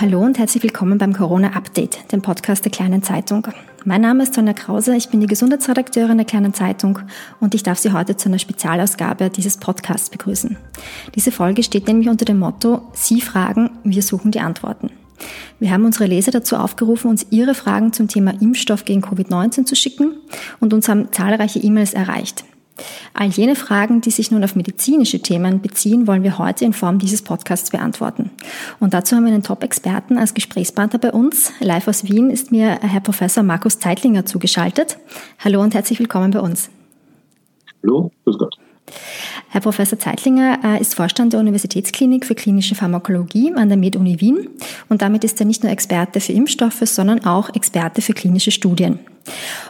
[0.00, 3.48] Hallo und herzlich willkommen beim Corona Update, dem Podcast der Kleinen Zeitung.
[3.84, 7.00] Mein Name ist Sonja Krause, ich bin die Gesundheitsredakteurin der Kleinen Zeitung
[7.40, 10.56] und ich darf Sie heute zu einer Spezialausgabe dieses Podcasts begrüßen.
[11.16, 14.92] Diese Folge steht nämlich unter dem Motto Sie fragen, wir suchen die Antworten.
[15.58, 19.74] Wir haben unsere Leser dazu aufgerufen, uns ihre Fragen zum Thema Impfstoff gegen Covid-19 zu
[19.74, 20.12] schicken
[20.60, 22.44] und uns haben zahlreiche E-Mails erreicht.
[23.14, 26.98] All jene Fragen, die sich nun auf medizinische Themen beziehen, wollen wir heute in Form
[26.98, 28.30] dieses Podcasts beantworten.
[28.80, 31.52] Und dazu haben wir einen Top-Experten als Gesprächspartner bei uns.
[31.60, 34.98] Live aus Wien ist mir Herr Professor Markus Zeitlinger zugeschaltet.
[35.38, 36.70] Hallo und herzlich willkommen bei uns.
[37.82, 38.56] Hallo, grüß Gott.
[39.50, 44.48] Herr Professor Zeitlinger äh, ist Vorstand der Universitätsklinik für klinische Pharmakologie an der Med-Uni Wien
[44.88, 48.98] und damit ist er nicht nur Experte für Impfstoffe, sondern auch Experte für klinische Studien.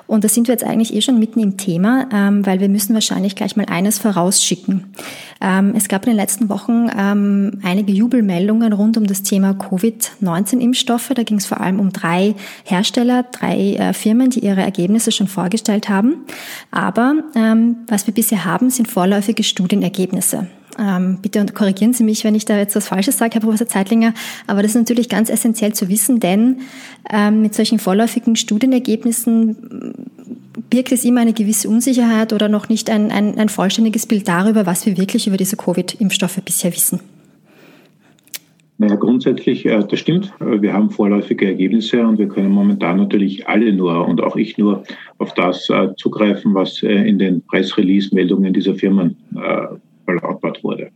[0.06, 2.94] Und da sind wir jetzt eigentlich eh schon mitten im Thema, ähm, weil wir müssen
[2.94, 4.92] wahrscheinlich gleich mal eines vorausschicken.
[5.40, 11.10] Ähm, es gab in den letzten Wochen ähm, einige Jubelmeldungen rund um das Thema Covid-19-Impfstoffe.
[11.14, 15.28] Da ging es vor allem um drei Hersteller, drei äh, Firmen, die ihre Ergebnisse schon
[15.28, 16.24] vorgestellt haben.
[16.70, 20.48] Aber ähm, was wir bisher haben, sind vorläufige Studienergebnisse.
[20.78, 24.14] Ähm, bitte korrigieren Sie mich, wenn ich da jetzt was Falsches sage, Herr Professor Zeitlinger,
[24.46, 26.58] aber das ist natürlich ganz essentiell zu wissen, denn
[27.10, 29.56] ähm, mit solchen vorläufigen Studienergebnissen
[30.70, 34.66] birgt es immer eine gewisse Unsicherheit oder noch nicht ein, ein, ein vollständiges Bild darüber,
[34.66, 37.00] was wir wirklich über diese Covid-Impfstoffe bisher wissen.
[38.80, 40.32] Naja, grundsätzlich, äh, das stimmt.
[40.40, 44.56] Äh, wir haben vorläufige Ergebnisse und wir können momentan natürlich alle nur und auch ich
[44.56, 44.84] nur
[45.18, 49.16] auf das äh, zugreifen, was in den Pressrelease-Meldungen dieser Firmen
[50.08, 50.90] verlautbart wurde.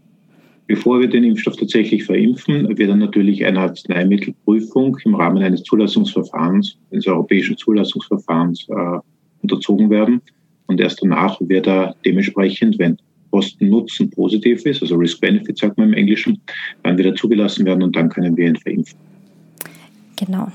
[0.67, 6.79] Bevor wir den Impfstoff tatsächlich verimpfen, wird dann natürlich eine Arzneimittelprüfung im Rahmen eines Zulassungsverfahrens,
[6.91, 8.99] eines europäischen Zulassungsverfahrens äh,
[9.43, 10.23] unterzogen werden.
[10.67, 12.97] Und erst danach wird er dementsprechend, wenn
[13.33, 16.41] Kosten-Nutzen positiv ist, also Risk-Benefit sagt man im Englischen,
[16.83, 18.99] dann wieder zugelassen werden und dann können wir ihn verimpfen.
[20.17, 20.53] Genau.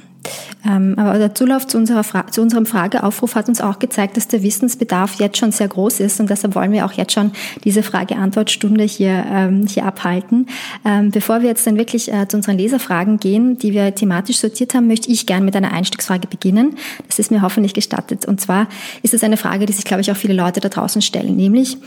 [0.65, 4.43] Ähm, aber der Zulauf zu, unserer zu unserem Frageaufruf hat uns auch gezeigt, dass der
[4.43, 7.31] Wissensbedarf jetzt schon sehr groß ist und deshalb wollen wir auch jetzt schon
[7.63, 10.47] diese Frage-Antwort-Stunde hier, ähm, hier abhalten.
[10.85, 14.73] Ähm, bevor wir jetzt dann wirklich äh, zu unseren Leserfragen gehen, die wir thematisch sortiert
[14.73, 16.75] haben, möchte ich gerne mit einer Einstiegsfrage beginnen.
[17.07, 18.25] Das ist mir hoffentlich gestattet.
[18.25, 18.67] Und zwar
[19.03, 21.77] ist es eine Frage, die sich, glaube ich, auch viele Leute da draußen stellen, nämlich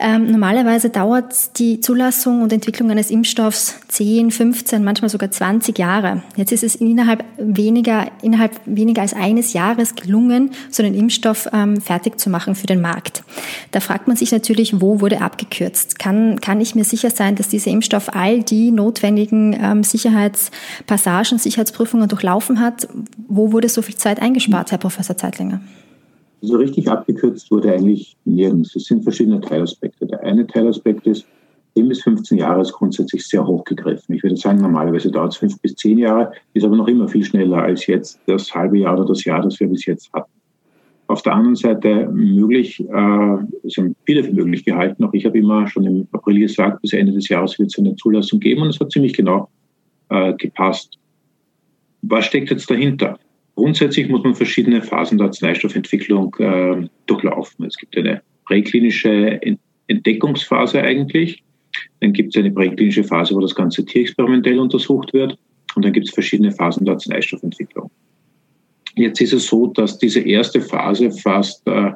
[0.00, 6.22] ähm, normalerweise dauert die Zulassung und Entwicklung eines Impfstoffs 10, 15, manchmal sogar 20 Jahre.
[6.36, 11.80] Jetzt ist es innerhalb weniger, innerhalb weniger als eines Jahres gelungen, so einen Impfstoff ähm,
[11.80, 13.24] fertig zu machen für den Markt.
[13.72, 15.98] Da fragt man sich natürlich, wo wurde abgekürzt?
[15.98, 22.08] Kann, kann ich mir sicher sein, dass dieser Impfstoff all die notwendigen ähm, Sicherheitspassagen, Sicherheitsprüfungen
[22.08, 22.86] durchlaufen hat?
[23.26, 25.60] Wo wurde so viel Zeit eingespart, Herr Professor Zeitlinger?
[26.40, 28.76] So richtig abgekürzt wurde eigentlich nirgends.
[28.76, 30.06] Es sind verschiedene Teilaspekte.
[30.06, 31.26] Der eine Teilaspekt ist,
[31.74, 34.14] 10 bis 15 Jahre ist grundsätzlich sehr hoch gegriffen.
[34.14, 37.24] Ich würde sagen, normalerweise dauert es 5 bis 10 Jahre, ist aber noch immer viel
[37.24, 40.30] schneller als jetzt das halbe Jahr oder das Jahr, das wir bis jetzt hatten.
[41.06, 45.66] Auf der anderen Seite möglich, äh, haben viele für möglich gehalten, auch ich habe immer
[45.68, 48.80] schon im April gesagt, bis Ende des Jahres wird es eine Zulassung geben und es
[48.80, 49.48] hat ziemlich genau
[50.10, 50.98] äh, gepasst.
[52.02, 53.18] Was steckt jetzt dahinter?
[53.58, 57.64] Grundsätzlich muss man verschiedene Phasen der Arzneistoffentwicklung äh, durchlaufen.
[57.64, 59.40] Es gibt eine präklinische
[59.88, 61.42] Entdeckungsphase eigentlich.
[61.98, 65.36] Dann gibt es eine präklinische Phase, wo das Ganze tierexperimentell untersucht wird.
[65.74, 67.90] Und dann gibt es verschiedene Phasen der Arzneistoffentwicklung.
[68.94, 71.90] Jetzt ist es so, dass diese erste Phase fast äh,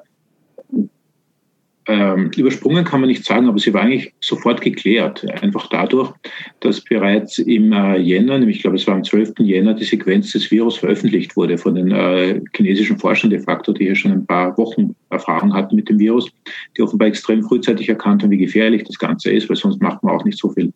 [1.88, 5.26] ähm, übersprungen kann man nicht sagen, aber sie war eigentlich sofort geklärt.
[5.42, 6.12] Einfach dadurch,
[6.60, 9.34] dass bereits im äh, Jänner, nämlich ich glaube es war am 12.
[9.40, 13.84] Jänner, die Sequenz des Virus veröffentlicht wurde von den äh, chinesischen Forschern de facto, die
[13.84, 16.30] hier schon ein paar Wochen Erfahrung hatten mit dem Virus,
[16.76, 20.14] die offenbar extrem frühzeitig erkannt haben, wie gefährlich das Ganze ist, weil sonst macht man
[20.14, 20.72] auch nicht so viel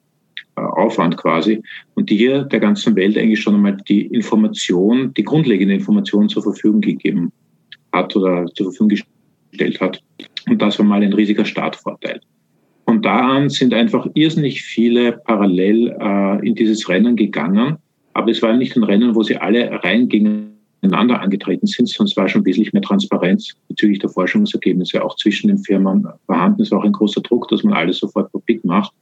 [0.56, 1.62] äh, Aufwand quasi.
[1.94, 6.42] Und die hier der ganzen Welt eigentlich schon einmal die Information, die grundlegende Information zur
[6.42, 7.30] Verfügung gegeben
[7.92, 9.15] hat oder zur Verfügung gestellt
[9.80, 10.02] hat
[10.48, 12.20] und das war mal ein riesiger Startvorteil.
[12.84, 17.78] Von da an sind einfach irrsinnig viele parallel äh, in dieses Rennen gegangen,
[18.14, 22.28] Aber es war nicht ein Rennen, wo sie alle rein gegeneinander angetreten sind, es war
[22.28, 26.62] schon wesentlich mehr Transparenz bezüglich der Forschungsergebnisse auch zwischen den Firmen vorhanden.
[26.62, 28.92] Es war auch ein großer Druck, dass man alles sofort publik macht.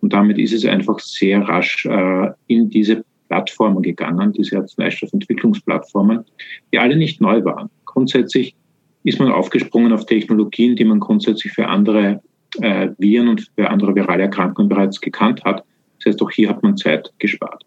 [0.00, 6.24] Und damit ist es einfach sehr rasch äh, in diese Plattformen gegangen, diese Arzneistoffentwicklungsplattformen,
[6.72, 7.70] die alle nicht neu waren.
[7.84, 8.56] Grundsätzlich
[9.04, 12.20] ist man aufgesprungen auf Technologien, die man grundsätzlich für andere
[12.60, 15.64] äh, Viren und für andere virale Erkrankungen bereits gekannt hat.
[15.98, 17.64] Das heißt, auch hier hat man Zeit gespart.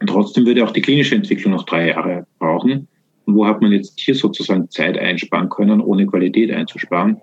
[0.00, 2.88] Und trotzdem würde auch die klinische Entwicklung noch drei Jahre brauchen.
[3.26, 7.16] Und wo hat man jetzt hier sozusagen Zeit einsparen können, ohne Qualität einzusparen?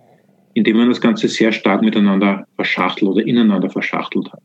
[0.53, 4.41] Indem man das Ganze sehr stark miteinander verschachtelt oder ineinander verschachtelt hat.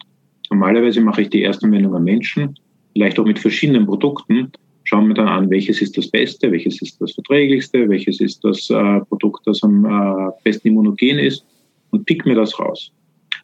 [0.51, 2.55] Normalerweise mache ich die Erstanwendung am Menschen,
[2.93, 4.53] vielleicht auch mit verschiedenen Produkten,
[4.87, 8.71] schauen wir dann an, welches ist das Beste, welches ist das Verträglichste, welches ist das
[8.71, 11.45] äh, Produkt, das am äh, besten immunogen ist
[11.91, 12.93] und pick mir das raus.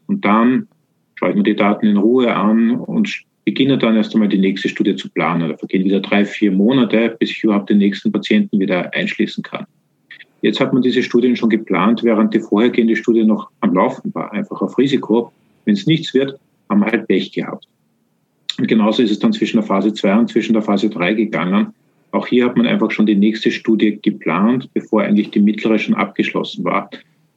[0.06, 0.68] Und dann
[1.16, 4.68] schaue ich mir die Daten in Ruhe an und beginne dann erst einmal die nächste
[4.68, 5.50] Studie zu planen.
[5.50, 9.66] Da vergehen wieder drei, vier Monate, bis ich überhaupt den nächsten Patienten wieder einschließen kann.
[10.42, 14.32] Jetzt hat man diese Studien schon geplant, während die vorhergehende Studie noch am Laufen war,
[14.32, 15.32] einfach auf Risiko.
[15.64, 17.66] Wenn es nichts wird, haben wir halt Pech gehabt.
[18.58, 21.68] Und genauso ist es dann zwischen der Phase 2 und zwischen der Phase 3 gegangen.
[22.10, 25.94] Auch hier hat man einfach schon die nächste Studie geplant, bevor eigentlich die mittlere schon
[25.94, 26.90] abgeschlossen war.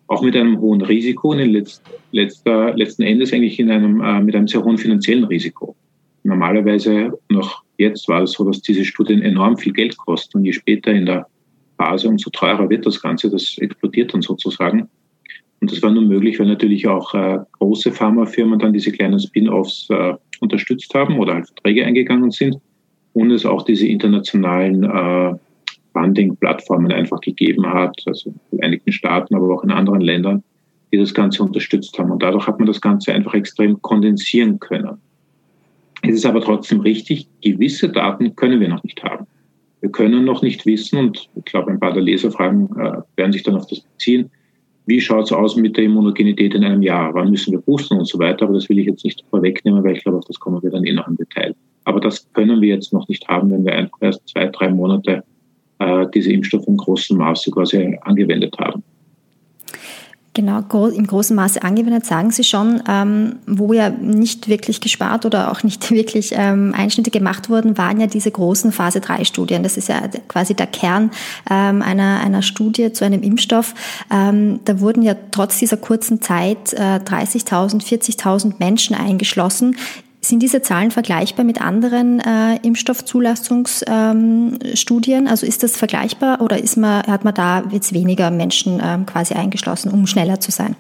[0.07, 1.81] Auch mit einem hohen Risiko und in letzt,
[2.11, 5.75] letzter, letzten Endes eigentlich in einem, äh, mit einem sehr hohen finanziellen Risiko.
[6.23, 10.51] Normalerweise, noch jetzt war es so, dass diese Studien enorm viel Geld kosten und je
[10.51, 11.27] später in der
[11.77, 13.29] Phase, umso teurer wird das Ganze.
[13.29, 14.89] Das explodiert dann sozusagen.
[15.65, 19.87] Und das war nur möglich, weil natürlich auch äh, große Pharmafirmen dann diese kleinen Spin-offs
[19.89, 22.57] äh, unterstützt haben oder halt Verträge eingegangen sind
[23.13, 25.33] und es auch diese internationalen äh,
[25.91, 30.43] Funding-Plattformen einfach gegeben hat, also in den Vereinigten Staaten, aber auch in anderen Ländern,
[30.93, 32.11] die das Ganze unterstützt haben.
[32.11, 34.99] Und dadurch hat man das Ganze einfach extrem kondensieren können.
[36.03, 39.25] Es ist aber trotzdem richtig, gewisse Daten können wir noch nicht haben.
[39.81, 43.41] Wir können noch nicht wissen, und ich glaube, ein paar der Leserfragen äh, werden sich
[43.41, 44.29] dann auf das beziehen,
[44.85, 47.13] wie schaut es aus mit der Immunogenität in einem Jahr?
[47.13, 48.45] Wann müssen wir boosten und so weiter?
[48.45, 50.85] Aber das will ich jetzt nicht vorwegnehmen, weil ich glaube, auf das kommen wir dann
[50.85, 51.55] eh noch im Detail.
[51.85, 55.23] Aber das können wir jetzt noch nicht haben, wenn wir erst zwei, drei Monate
[55.79, 58.83] äh, diese Impfstoffe im großen Maße quasi angewendet haben.
[60.35, 60.59] Genau,
[60.89, 65.63] im großen Maße angewendet, sagen Sie schon, ähm, wo ja nicht wirklich gespart oder auch
[65.63, 69.63] nicht wirklich ähm, Einschnitte gemacht wurden, waren ja diese großen Phase 3 Studien.
[69.63, 71.11] Das ist ja quasi der Kern
[71.49, 73.73] ähm, einer, einer Studie zu einem Impfstoff.
[74.11, 79.77] Ähm, da wurden ja trotz dieser kurzen Zeit äh, 30.000, 40.000 Menschen eingeschlossen.
[80.25, 85.19] Sind diese Zahlen vergleichbar mit anderen äh, Impfstoffzulassungsstudien?
[85.19, 89.05] Ähm, also ist das vergleichbar oder ist man, hat man da jetzt weniger Menschen ähm,
[89.05, 90.75] quasi eingeschlossen, um schneller zu sein?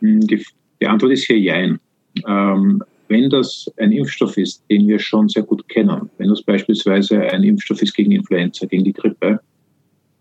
[0.00, 0.42] Hm, die,
[0.80, 1.78] die Antwort ist hier Jein.
[2.26, 7.20] Ähm, wenn das ein Impfstoff ist, den wir schon sehr gut kennen, wenn das beispielsweise
[7.20, 9.38] ein Impfstoff ist gegen Influenza, gegen die Grippe,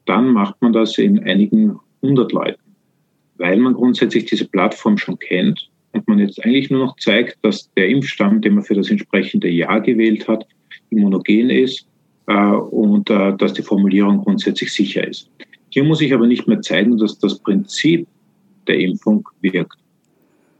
[0.06, 2.60] dann macht man das in einigen hundert Leuten,
[3.38, 7.72] weil man grundsätzlich diese Plattform schon kennt und man jetzt eigentlich nur noch zeigt, dass
[7.74, 10.46] der Impfstamm, den man für das entsprechende Jahr gewählt hat,
[10.90, 11.88] immunogen ist
[12.28, 15.30] äh, und äh, dass die Formulierung grundsätzlich sicher ist.
[15.70, 18.08] Hier muss ich aber nicht mehr zeigen, dass das Prinzip
[18.68, 19.78] der Impfung wirkt.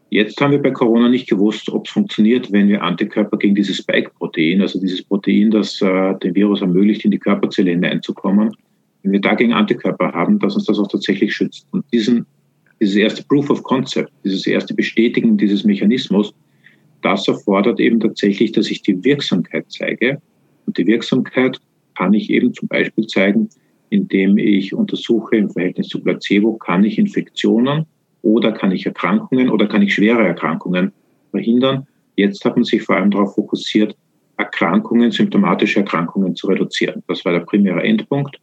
[0.10, 3.78] Jetzt haben wir bei Corona nicht gewusst, ob es funktioniert, wenn wir Antikörper gegen dieses
[3.78, 8.56] Spike-Protein, also dieses Protein, das äh, dem Virus ermöglicht, in die Körperzelle hineinzukommen,
[9.04, 11.68] wenn wir dagegen Antikörper haben, dass uns das auch tatsächlich schützt.
[11.72, 12.26] Und diesen
[12.80, 16.34] dieses erste Proof of Concept, dieses erste Bestätigen dieses Mechanismus,
[17.02, 20.22] das erfordert eben tatsächlich, dass ich die Wirksamkeit zeige.
[20.66, 21.60] Und die Wirksamkeit
[21.96, 23.50] kann ich eben zum Beispiel zeigen,
[23.90, 27.86] indem ich untersuche im Verhältnis zu Placebo, kann ich Infektionen
[28.22, 30.92] oder kann ich Erkrankungen oder kann ich schwere Erkrankungen
[31.32, 31.88] verhindern.
[32.16, 33.96] Jetzt hat man sich vor allem darauf fokussiert,
[34.38, 37.04] Erkrankungen, symptomatische Erkrankungen zu reduzieren.
[37.08, 38.38] Das war der primäre Endpunkt.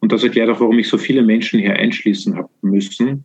[0.00, 3.24] Und das erklärt auch, warum ich so viele Menschen hier einschließen habe müssen,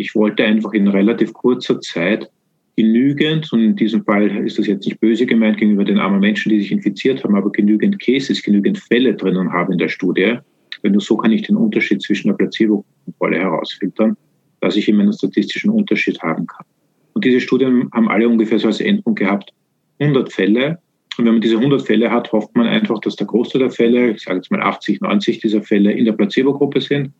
[0.00, 2.30] ich wollte einfach in relativ kurzer Zeit
[2.76, 6.50] genügend, und in diesem Fall ist das jetzt nicht böse gemeint gegenüber den armen Menschen,
[6.50, 10.38] die sich infiziert haben, aber genügend Cases, genügend Fälle drinnen haben in der Studie.
[10.82, 14.16] Weil nur so kann ich den Unterschied zwischen der Placebo-Kontrolle herausfiltern,
[14.60, 16.64] dass ich immer einen statistischen Unterschied haben kann.
[17.12, 19.52] Und diese Studien haben alle ungefähr so als Endpunkt gehabt
[19.98, 20.78] 100 Fälle.
[21.18, 24.12] Und wenn man diese 100 Fälle hat, hofft man einfach, dass der Großteil der Fälle,
[24.12, 27.12] ich sage jetzt mal 80, 90 dieser Fälle in der Placebo-Gruppe sind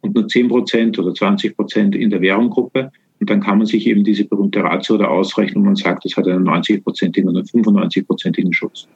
[0.00, 2.90] und nur 10 Prozent oder 20 Prozent in der Währunggruppe.
[3.20, 6.26] Und dann kann man sich eben diese berühmte Ratio oder ausrechnen und sagt, das hat
[6.26, 8.88] einen 90-prozentigen oder 95-prozentigen Schutz.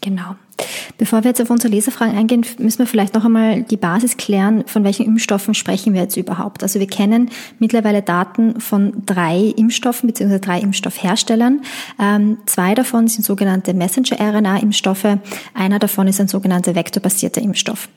[0.00, 0.36] Genau.
[0.98, 4.64] Bevor wir jetzt auf unsere Leserfragen eingehen, müssen wir vielleicht noch einmal die Basis klären,
[4.66, 6.62] von welchen Impfstoffen sprechen wir jetzt überhaupt.
[6.62, 10.38] Also wir kennen mittlerweile Daten von drei Impfstoffen bzw.
[10.38, 11.62] drei Impfstoffherstellern.
[12.00, 15.18] Ähm, zwei davon sind sogenannte Messenger-RNA-Impfstoffe.
[15.54, 17.88] Einer davon ist ein sogenannter vektorbasierter Impfstoff.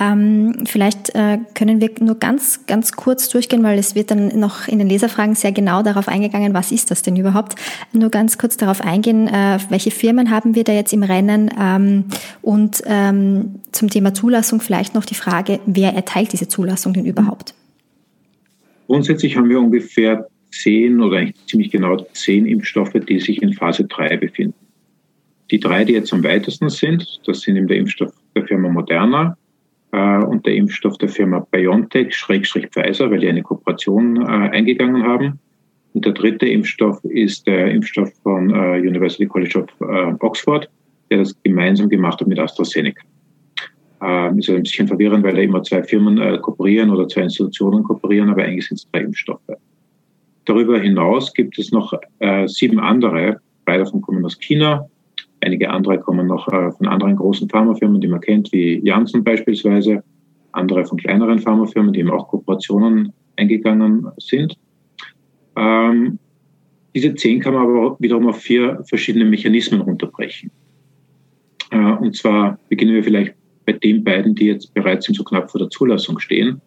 [0.00, 4.68] Ähm, vielleicht äh, können wir nur ganz, ganz kurz durchgehen, weil es wird dann noch
[4.68, 7.54] in den Leserfragen sehr genau darauf eingegangen, was ist das denn überhaupt.
[7.92, 11.97] Nur ganz kurz darauf eingehen, äh, welche Firmen haben wir da jetzt im Rennen ähm,
[12.42, 17.54] und ähm, zum Thema Zulassung vielleicht noch die Frage, wer erteilt diese Zulassung denn überhaupt?
[18.86, 23.84] Grundsätzlich haben wir ungefähr zehn oder eigentlich ziemlich genau zehn Impfstoffe, die sich in Phase
[23.84, 24.54] 3 befinden.
[25.50, 29.36] Die drei, die jetzt am weitesten sind, das sind eben der Impfstoff der Firma Moderna
[29.92, 35.04] äh, und der Impfstoff der Firma BioNTech, Schrägstrich Pfizer, weil die eine Kooperation äh, eingegangen
[35.04, 35.38] haben.
[35.94, 40.68] Und der dritte Impfstoff ist der Impfstoff von äh, University College of äh, Oxford,
[41.10, 43.02] der das gemeinsam gemacht hat mit AstraZeneca.
[44.00, 47.82] Ähm, ist ein bisschen verwirrend, weil da immer zwei Firmen äh, kooperieren oder zwei Institutionen
[47.82, 49.40] kooperieren, aber eigentlich sind es drei Impfstoffe.
[50.44, 54.88] Darüber hinaus gibt es noch äh, sieben andere, drei davon kommen aus China,
[55.40, 60.02] einige andere kommen noch äh, von anderen großen Pharmafirmen, die man kennt, wie Janssen beispielsweise,
[60.52, 64.56] andere von kleineren Pharmafirmen, die eben auch Kooperationen eingegangen sind.
[65.56, 66.18] Ähm,
[66.94, 70.50] diese zehn kann man aber wiederum auf vier verschiedene Mechanismen runterbrechen.
[71.70, 73.34] Äh, und zwar beginnen wir vielleicht
[73.66, 76.60] bei den beiden, die jetzt bereits so knapp vor der Zulassung stehen.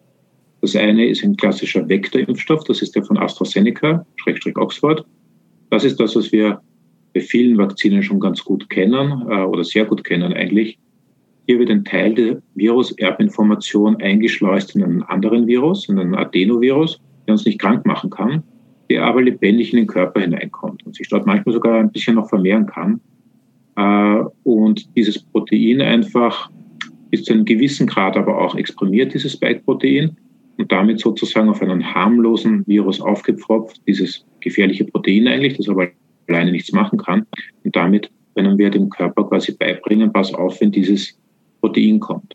[0.60, 5.04] Das eine ist ein klassischer Vektorimpfstoff, das ist der von AstraZeneca, Schrägstrich Oxford.
[5.70, 6.60] Das ist das, was wir
[7.14, 10.78] bei vielen Vakzinen schon ganz gut kennen äh, oder sehr gut kennen eigentlich.
[11.46, 17.32] Hier wird ein Teil der Virus-Erbinformation eingeschleust in einen anderen Virus, in einen Adenovirus, der
[17.32, 18.44] uns nicht krank machen kann,
[18.88, 22.28] der aber lebendig in den Körper hineinkommt und sich dort manchmal sogar ein bisschen noch
[22.28, 23.00] vermehren kann.
[23.76, 26.50] Äh, und dieses Protein einfach
[27.10, 30.16] bis zu einem gewissen Grad aber auch exprimiert, dieses Spike-Protein,
[30.58, 35.88] und damit sozusagen auf einen harmlosen Virus aufgepfropft, dieses gefährliche Protein eigentlich, das aber
[36.28, 37.26] alleine nichts machen kann.
[37.64, 41.18] Und damit können wir dem Körper quasi beibringen, pass auf, wenn dieses
[41.60, 42.34] Protein kommt.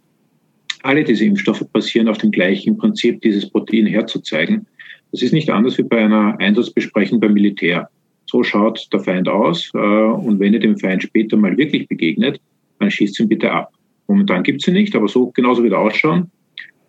[0.84, 4.67] Alle diese Impfstoffe basieren auf dem gleichen Prinzip, dieses Protein herzuzeigen.
[5.12, 7.89] Das ist nicht anders wie bei einer Einsatzbesprechung beim Militär.
[8.30, 12.40] So schaut der Feind aus äh, und wenn ihr dem Feind später mal wirklich begegnet,
[12.80, 13.72] dann schießt ihn bitte ab.
[14.08, 16.30] Momentan gibt es ihn nicht, aber so genauso wie er ausschauen,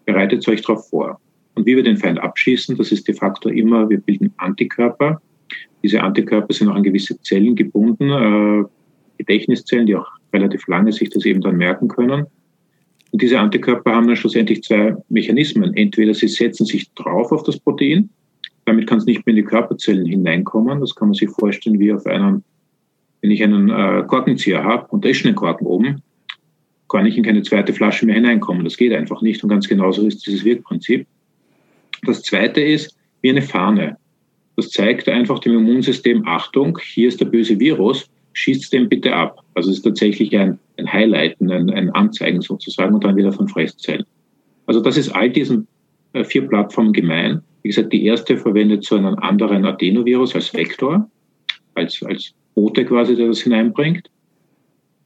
[0.05, 1.21] bereitet euch darauf vor.
[1.55, 5.21] Und wie wir den Feind abschießen, das ist de facto immer, wir bilden Antikörper.
[5.83, 8.65] Diese Antikörper sind auch an gewisse Zellen gebunden, äh,
[9.19, 12.27] Gedächtniszellen, die auch relativ lange sich das eben dann merken können.
[13.11, 15.75] Und diese Antikörper haben dann schlussendlich zwei Mechanismen.
[15.75, 18.11] Entweder sie setzen sich drauf auf das Protein,
[18.69, 20.81] damit kann es nicht mehr in die Körperzellen hineinkommen.
[20.81, 22.45] Das kann man sich vorstellen wie auf einem,
[23.23, 26.03] wenn ich einen äh, Korkenzieher habe und da ist schon ein Korken oben,
[26.89, 28.65] kann ich in keine zweite Flasche mehr hineinkommen.
[28.65, 29.43] Das geht einfach nicht.
[29.43, 31.07] Und ganz genauso ist dieses Wirkprinzip.
[32.03, 33.97] Das zweite ist wie eine Fahne.
[34.57, 39.43] Das zeigt einfach dem Immunsystem, Achtung, hier ist der böse Virus, schießt den bitte ab.
[39.55, 43.49] Also es ist tatsächlich ein, ein Highlighten, ein, ein Anzeigen sozusagen und dann wieder von
[43.49, 44.05] Fresszellen.
[44.67, 45.67] Also das ist all diesen
[46.13, 47.43] äh, vier Plattformen gemein.
[47.63, 51.11] Wie gesagt, die erste verwendet so einen anderen Adenovirus als Vektor,
[51.75, 54.11] als, als Bote quasi, der das hineinbringt.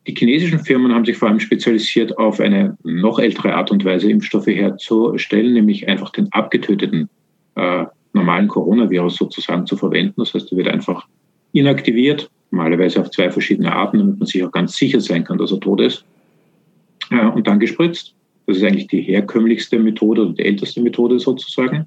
[0.06, 4.10] Die chinesischen Firmen haben sich vor allem spezialisiert auf eine noch ältere Art und Weise,
[4.10, 7.08] Impfstoffe herzustellen, nämlich einfach den abgetöteten
[7.54, 10.14] äh, normalen Coronavirus sozusagen zu verwenden.
[10.16, 11.06] Das heißt, er wird einfach
[11.52, 15.52] inaktiviert, normalerweise auf zwei verschiedene Arten, damit man sich auch ganz sicher sein kann, dass
[15.52, 16.04] er tot ist,
[17.10, 18.14] äh, und dann gespritzt.
[18.46, 21.86] Das ist eigentlich die herkömmlichste Methode oder die älteste Methode sozusagen.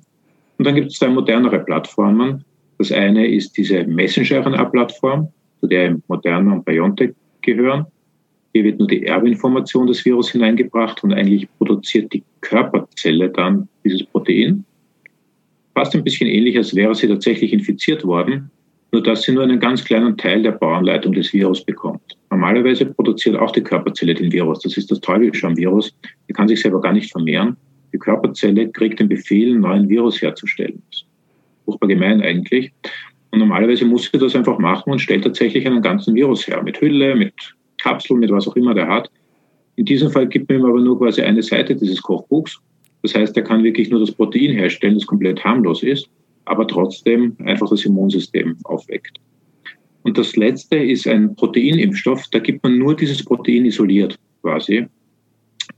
[0.57, 2.43] Und dann gibt es zwei modernere Plattformen.
[2.77, 5.29] Das eine ist diese Messenger-RNA-Plattform,
[5.61, 7.85] zu der Moderna und BioNTech gehören.
[8.53, 14.03] Hier wird nur die Erbinformation des Virus hineingebracht und eigentlich produziert die Körperzelle dann dieses
[14.05, 14.63] Protein.
[15.73, 18.49] Fast ein bisschen ähnlich, als wäre sie tatsächlich infiziert worden,
[18.93, 22.17] nur dass sie nur einen ganz kleinen Teil der Bauanleitung des Virus bekommt.
[22.29, 24.59] Normalerweise produziert auch die Körperzelle den Virus.
[24.59, 25.93] Das ist das Teufelsche am Virus.
[26.29, 27.57] Die kann sich selber gar nicht vermehren.
[27.93, 30.81] Die Körperzelle kriegt den Befehl, einen neuen Virus herzustellen.
[30.89, 31.07] Das ist
[31.65, 32.71] furchtbar gemein eigentlich.
[33.31, 36.63] Und normalerweise muss sie das einfach machen und stellt tatsächlich einen ganzen Virus her.
[36.63, 37.33] Mit Hülle, mit
[37.81, 39.09] Kapsel, mit was auch immer der hat.
[39.75, 42.57] In diesem Fall gibt man ihm aber nur quasi eine Seite dieses Kochbuchs.
[43.01, 46.09] Das heißt, er kann wirklich nur das Protein herstellen, das komplett harmlos ist,
[46.45, 49.19] aber trotzdem einfach das Immunsystem aufweckt.
[50.03, 52.23] Und das letzte ist ein Proteinimpfstoff.
[52.31, 54.85] Da gibt man nur dieses Protein isoliert quasi.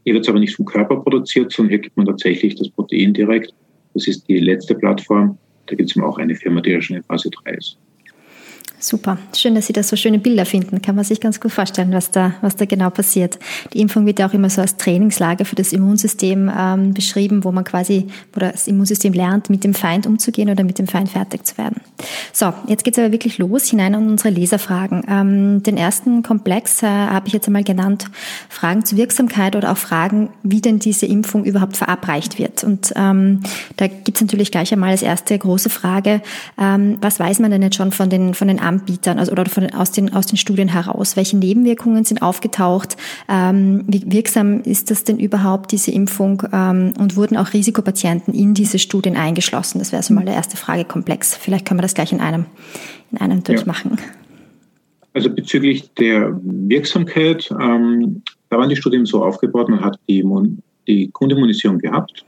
[0.04, 3.14] Hier wird es aber nicht vom Körper produziert, sondern hier gibt man tatsächlich das Protein
[3.14, 3.54] direkt.
[3.94, 5.38] Das ist die letzte Plattform.
[5.66, 7.78] Da gibt es auch eine Firma, die ja schon in Phase 3 ist.
[8.88, 9.18] Super.
[9.36, 10.82] Schön, dass Sie da so schöne Bilder finden.
[10.82, 13.38] Kann man sich ganz gut vorstellen, was da, was da genau passiert.
[13.74, 17.52] Die Impfung wird ja auch immer so als Trainingslager für das Immunsystem ähm, beschrieben, wo
[17.52, 21.46] man quasi, wo das Immunsystem lernt, mit dem Feind umzugehen oder mit dem Feind fertig
[21.46, 21.82] zu werden.
[22.32, 25.04] So, jetzt geht's aber wirklich los, hinein in unsere Leserfragen.
[25.10, 28.06] Ähm, den ersten Komplex äh, habe ich jetzt einmal genannt,
[28.48, 32.64] Fragen zur Wirksamkeit oder auch Fragen, wie denn diese Impfung überhaupt verabreicht wird.
[32.64, 33.42] Und ähm,
[33.76, 36.22] da gibt's natürlich gleich einmal als erste große Frage,
[36.58, 39.70] ähm, was weiß man denn jetzt schon von den, von den Anbietern also, oder von,
[39.72, 41.16] aus, den, aus den Studien heraus?
[41.16, 42.98] Welche Nebenwirkungen sind aufgetaucht?
[43.30, 46.44] Ähm, wie wirksam ist das denn überhaupt, diese Impfung?
[46.52, 49.80] Ähm, und wurden auch Risikopatienten in diese Studien eingeschlossen?
[49.80, 51.36] Das wäre so mal der erste Fragekomplex.
[51.36, 52.46] Vielleicht können wir das gleich in einem,
[53.12, 53.98] in einem durchmachen.
[53.98, 54.04] Ja.
[55.14, 60.24] Also bezüglich der Wirksamkeit, ähm, da waren die Studien so aufgebaut, man hat die,
[60.88, 62.24] die Grundimmunisierung gehabt,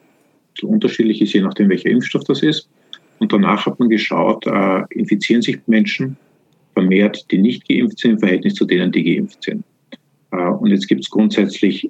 [0.59, 2.67] so unterschiedlich ist je nachdem, welcher Impfstoff das ist.
[3.19, 6.17] Und danach hat man geschaut, äh, infizieren sich Menschen
[6.79, 9.63] vermehrt, die nicht geimpft sind, im Verhältnis zu denen, die geimpft sind.
[10.31, 11.89] Äh, und jetzt gibt es grundsätzlich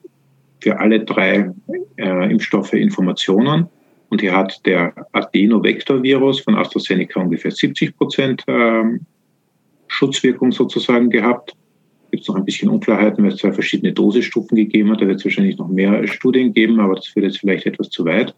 [0.62, 1.52] für alle drei
[1.98, 3.68] äh, Impfstoffe Informationen.
[4.10, 9.02] Und hier hat der Adenovektorvirus von AstraZeneca ungefähr 70 Prozent ähm,
[9.88, 11.54] Schutzwirkung sozusagen gehabt.
[12.10, 15.02] Gibt es noch ein bisschen Unklarheiten, weil es zwei verschiedene Dosisstufen gegeben hat.
[15.02, 18.04] Da wird es wahrscheinlich noch mehr Studien geben, aber das führt jetzt vielleicht etwas zu
[18.06, 18.34] weit.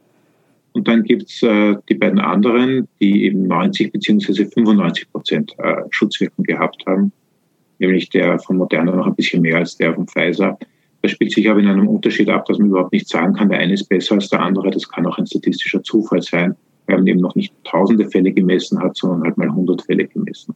[0.73, 6.45] Und dann gibt's äh, die beiden anderen, die eben 90 beziehungsweise 95 Prozent äh, Schutzwirkung
[6.45, 7.11] gehabt haben,
[7.79, 10.57] nämlich der von Moderna noch ein bisschen mehr als der von Pfizer.
[11.01, 13.59] Das spielt sich aber in einem Unterschied ab, dass man überhaupt nicht sagen kann, der
[13.59, 14.71] eine ist besser als der andere.
[14.71, 18.79] Das kann auch ein statistischer Zufall sein, weil man eben noch nicht tausende Fälle gemessen
[18.79, 20.55] hat, sondern halt mal hundert Fälle gemessen.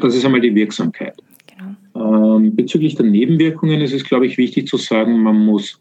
[0.00, 1.16] Das ist einmal die Wirksamkeit.
[1.56, 2.36] Genau.
[2.36, 5.80] Ähm, bezüglich der Nebenwirkungen ist es, glaube ich, wichtig zu sagen, man muss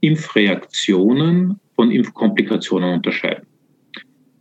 [0.00, 3.46] Impfreaktionen von Impfkomplikationen unterscheiden.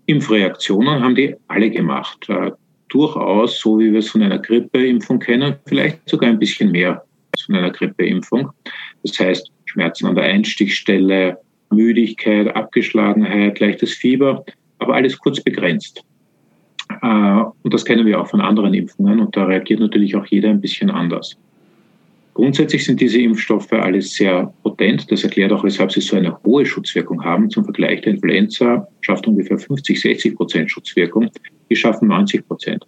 [0.07, 2.27] Impfreaktionen haben die alle gemacht.
[2.27, 2.51] Äh,
[2.89, 7.43] durchaus, so wie wir es von einer Grippeimpfung kennen, vielleicht sogar ein bisschen mehr als
[7.43, 8.49] von einer Grippeimpfung.
[9.03, 11.37] Das heißt, Schmerzen an der Einstichstelle,
[11.69, 14.43] Müdigkeit, Abgeschlagenheit, leichtes Fieber,
[14.79, 16.03] aber alles kurz begrenzt.
[17.01, 20.49] Äh, und das kennen wir auch von anderen Impfungen und da reagiert natürlich auch jeder
[20.49, 21.37] ein bisschen anders.
[22.39, 25.11] Grundsätzlich sind diese Impfstoffe alles sehr potent.
[25.11, 27.49] Das erklärt auch, weshalb sie so eine hohe Schutzwirkung haben.
[27.49, 31.29] Zum Vergleich, der Influenza schafft ungefähr 50, 60 Prozent Schutzwirkung.
[31.69, 32.87] Die schaffen 90 Prozent.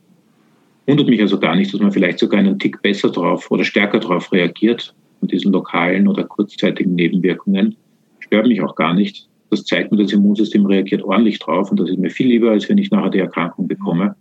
[0.88, 4.00] Wundert mich also gar nicht, dass man vielleicht sogar einen Tick besser drauf oder stärker
[4.00, 7.76] drauf reagiert von diesen lokalen oder kurzzeitigen Nebenwirkungen.
[8.20, 9.28] Stört mich auch gar nicht.
[9.50, 12.70] Das zeigt mir, das Immunsystem reagiert ordentlich drauf und das ist mir viel lieber, als
[12.70, 14.16] wenn ich nachher die Erkrankung bekomme.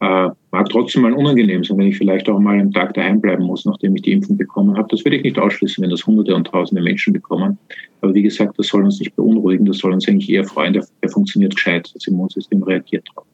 [0.00, 3.44] Äh, mag trotzdem mal unangenehm sein, wenn ich vielleicht auch mal einen Tag daheim bleiben
[3.44, 4.88] muss, nachdem ich die Impfung bekommen habe.
[4.90, 7.58] Das würde ich nicht ausschließen, wenn das Hunderte und Tausende Menschen bekommen.
[8.02, 10.74] Aber wie gesagt, das soll uns nicht beunruhigen, das soll uns eigentlich eher freuen.
[10.74, 13.24] Der, der funktioniert gescheit, das Immunsystem reagiert drauf.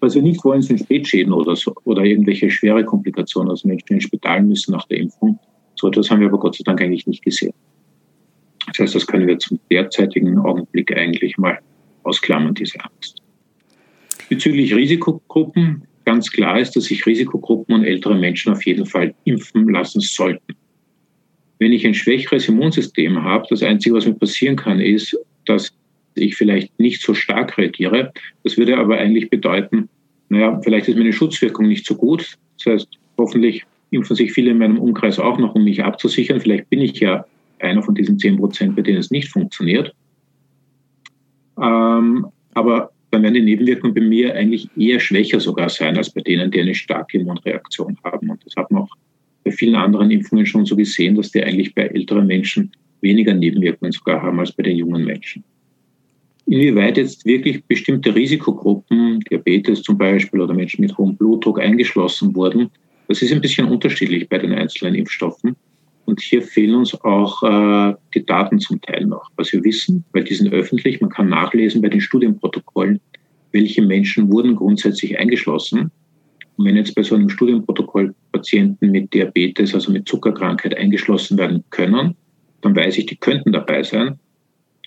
[0.00, 4.00] Was wir nicht wollen, sind Spätschäden oder so, oder irgendwelche schwere Komplikationen, also Menschen in
[4.02, 5.38] Spital müssen nach der Impfung.
[5.74, 7.54] So etwas haben wir aber Gott sei Dank eigentlich nicht gesehen.
[8.66, 11.58] Das heißt, das können wir zum derzeitigen Augenblick eigentlich mal
[12.02, 13.15] ausklammern, diese Angst.
[14.28, 19.68] Bezüglich Risikogruppen, ganz klar ist, dass sich Risikogruppen und ältere Menschen auf jeden Fall impfen
[19.68, 20.54] lassen sollten.
[21.58, 25.72] Wenn ich ein schwächeres Immunsystem habe, das Einzige, was mir passieren kann, ist, dass
[26.14, 28.12] ich vielleicht nicht so stark reagiere.
[28.42, 29.88] Das würde aber eigentlich bedeuten,
[30.28, 32.36] naja, vielleicht ist meine Schutzwirkung nicht so gut.
[32.58, 36.40] Das heißt, hoffentlich impfen sich viele in meinem Umkreis auch noch, um mich abzusichern.
[36.40, 37.24] Vielleicht bin ich ja
[37.60, 39.94] einer von diesen zehn Prozent, bei denen es nicht funktioniert.
[41.60, 46.20] Ähm, aber dann werden die Nebenwirkungen bei mir eigentlich eher schwächer sogar sein als bei
[46.20, 48.28] denen, die eine starke Immunreaktion haben.
[48.28, 48.90] Und das hat man auch
[49.42, 53.92] bei vielen anderen Impfungen schon so gesehen, dass die eigentlich bei älteren Menschen weniger Nebenwirkungen
[53.92, 55.42] sogar haben als bei den jungen Menschen.
[56.44, 62.70] Inwieweit jetzt wirklich bestimmte Risikogruppen, Diabetes zum Beispiel oder Menschen mit hohem Blutdruck eingeschlossen wurden,
[63.08, 65.56] das ist ein bisschen unterschiedlich bei den einzelnen Impfstoffen.
[66.06, 69.28] Und hier fehlen uns auch äh, die Daten zum Teil noch.
[69.36, 73.00] Was wir wissen, weil die sind öffentlich, man kann nachlesen bei den Studienprotokollen,
[73.52, 75.90] welche Menschen wurden grundsätzlich eingeschlossen.
[76.56, 81.64] Und wenn jetzt bei so einem Studienprotokoll Patienten mit Diabetes, also mit Zuckerkrankheit eingeschlossen werden
[81.70, 82.14] können,
[82.62, 84.18] dann weiß ich, die könnten dabei sein.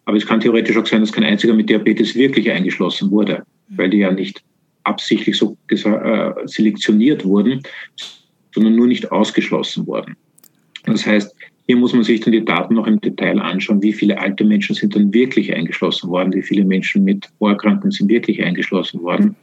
[0.06, 3.90] Aber es kann theoretisch auch sein, dass kein einziger mit Diabetes wirklich eingeschlossen wurde, weil
[3.90, 4.42] die ja nicht
[4.84, 7.62] absichtlich so äh, selektioniert wurden,
[8.54, 10.16] sondern nur nicht ausgeschlossen wurden.
[10.86, 11.36] Das heißt,
[11.68, 14.76] hier muss man sich dann die Daten noch im Detail anschauen, wie viele alte Menschen
[14.76, 19.36] sind dann wirklich eingeschlossen worden, wie viele Menschen mit Vorerkrankungen sind wirklich eingeschlossen worden.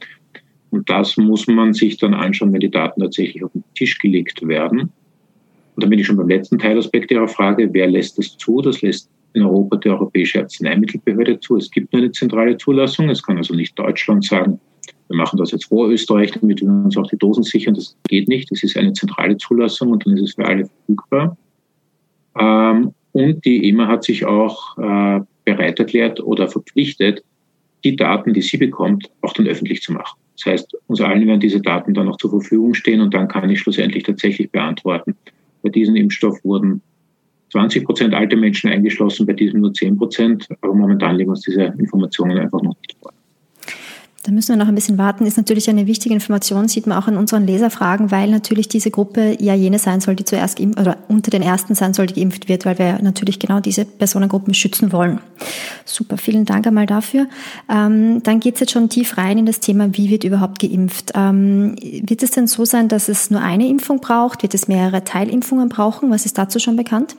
[0.71, 4.45] Und das muss man sich dann anschauen, wenn die Daten tatsächlich auf den Tisch gelegt
[4.45, 4.79] werden.
[4.81, 8.61] Und dann bin ich schon beim letzten Teilaspekt Ihrer Frage, wer lässt das zu?
[8.61, 11.57] Das lässt in Europa die Europäische Arzneimittelbehörde zu.
[11.57, 13.09] Es gibt nur eine zentrale Zulassung.
[13.09, 14.59] Es kann also nicht Deutschland sagen,
[15.07, 17.75] wir machen das jetzt vor Österreich, damit wir uns auch die Dosen sichern.
[17.75, 18.51] Das geht nicht.
[18.51, 21.37] Das ist eine zentrale Zulassung und dann ist es für alle verfügbar.
[22.37, 27.23] Ähm, und die EMA hat sich auch äh, bereit erklärt oder verpflichtet,
[27.83, 30.19] die Daten, die sie bekommt, auch dann öffentlich zu machen.
[30.35, 33.49] Das heißt, uns allen werden diese Daten dann auch zur Verfügung stehen und dann kann
[33.49, 35.15] ich schlussendlich tatsächlich beantworten.
[35.63, 36.81] Bei diesem Impfstoff wurden
[37.51, 40.47] 20 Prozent alte Menschen eingeschlossen, bei diesem nur 10 Prozent.
[40.61, 43.11] Aber momentan liegen uns diese Informationen einfach noch nicht vor.
[44.23, 45.25] Da müssen wir noch ein bisschen warten.
[45.25, 49.37] Ist natürlich eine wichtige Information, sieht man auch in unseren Leserfragen, weil natürlich diese Gruppe
[49.39, 52.49] ja jene sein soll, die zuerst geimpft, oder unter den ersten sein soll, die geimpft
[52.49, 55.21] wird, weil wir natürlich genau diese Personengruppen schützen wollen.
[55.85, 57.27] Super, vielen Dank einmal dafür.
[57.69, 61.13] Ähm, dann geht es jetzt schon tief rein in das Thema, wie wird überhaupt geimpft.
[61.15, 64.43] Ähm, wird es denn so sein, dass es nur eine Impfung braucht?
[64.43, 66.09] Wird es mehrere Teilimpfungen brauchen?
[66.11, 67.15] Was ist dazu schon bekannt?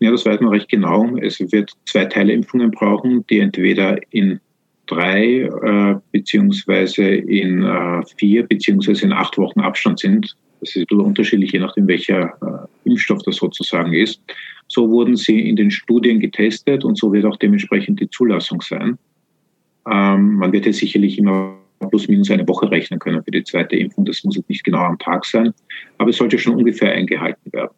[0.00, 1.16] Ja, das weiß man recht genau.
[1.18, 4.40] Es wird zwei Teilimpfungen brauchen, die entweder in
[4.88, 10.36] drei äh, beziehungsweise in äh, vier beziehungsweise in acht Wochen Abstand sind.
[10.60, 14.20] Das ist unterschiedlich, je nachdem, welcher äh, Impfstoff das sozusagen ist.
[14.66, 18.98] So wurden sie in den Studien getestet und so wird auch dementsprechend die Zulassung sein.
[19.90, 21.56] Ähm, man wird jetzt sicherlich immer
[21.90, 24.04] plus minus eine Woche rechnen können für die zweite Impfung.
[24.04, 25.54] Das muss jetzt nicht genau am Tag sein,
[25.98, 27.70] aber es sollte schon ungefähr eingehalten werden.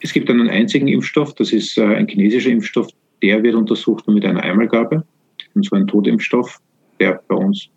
[0.00, 2.88] Es gibt einen einzigen Impfstoff, das ist äh, ein chinesischer Impfstoff,
[3.22, 5.04] der wird untersucht mit einer Einmalgabe
[5.54, 6.60] und zwar ein Totimpfstoff,
[7.00, 7.68] der bei uns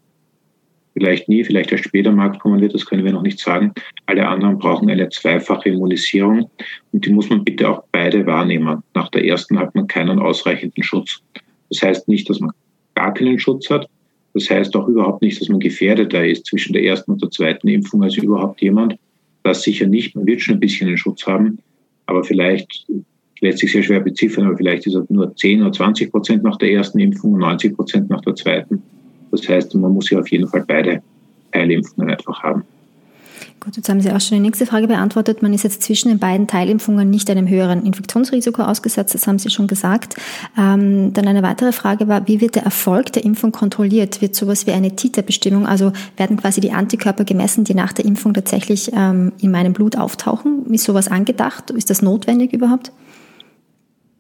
[0.94, 3.74] vielleicht nie, vielleicht erst später am Markt kommen wird, das können wir noch nicht sagen.
[4.06, 6.50] Alle anderen brauchen eine zweifache Immunisierung
[6.92, 8.82] und die muss man bitte auch beide wahrnehmen.
[8.94, 11.22] Nach der ersten hat man keinen ausreichenden Schutz.
[11.70, 12.52] Das heißt nicht, dass man
[12.96, 13.90] gar keinen Schutz hat.
[14.34, 17.68] Das heißt auch überhaupt nicht, dass man gefährdeter ist zwischen der ersten und der zweiten
[17.68, 18.98] Impfung als überhaupt jemand.
[19.44, 20.16] Das sicher nicht.
[20.16, 21.60] Man wird schon ein bisschen einen Schutz haben,
[22.06, 22.88] aber vielleicht
[23.42, 26.58] lässt sich sehr schwer beziffern, aber vielleicht ist es nur 10 oder 20 Prozent nach
[26.58, 28.82] der ersten Impfung und 90 Prozent nach der zweiten.
[29.32, 31.02] Das heißt, man muss ja auf jeden Fall beide
[31.52, 32.64] Teilimpfungen einfach haben.
[33.60, 35.42] Gut, jetzt haben Sie auch schon die nächste Frage beantwortet.
[35.42, 39.50] Man ist jetzt zwischen den beiden Teilimpfungen nicht einem höheren Infektionsrisiko ausgesetzt, das haben Sie
[39.50, 40.16] schon gesagt.
[40.58, 44.22] Ähm, dann eine weitere Frage war, wie wird der Erfolg der Impfung kontrolliert?
[44.22, 48.34] Wird sowas wie eine Titerbestimmung, also werden quasi die Antikörper gemessen, die nach der Impfung
[48.36, 50.72] tatsächlich ähm, in meinem Blut auftauchen?
[50.72, 51.72] Ist sowas angedacht?
[51.72, 52.92] Ist das notwendig überhaupt?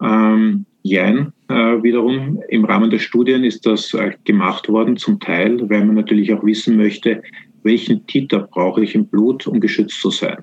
[0.06, 2.39] Ähm, Jein, äh, wiederum.
[2.50, 6.44] Im Rahmen der Studien ist das äh, gemacht worden, zum Teil, weil man natürlich auch
[6.44, 7.24] wissen möchte,
[7.63, 10.38] welchen Titer brauche ich im Blut, um geschützt zu sein.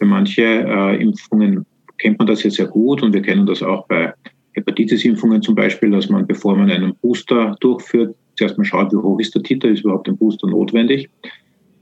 [0.00, 1.64] Für manche äh, Impfungen
[1.98, 4.12] kennt man das ja sehr gut und wir kennen das auch bei
[4.54, 9.20] Hepatitis-Impfungen zum Beispiel, dass man, bevor man einen Booster durchführt, zuerst mal schaut, wie hoch
[9.20, 11.08] ist der Titer, ist überhaupt ein Booster notwendig.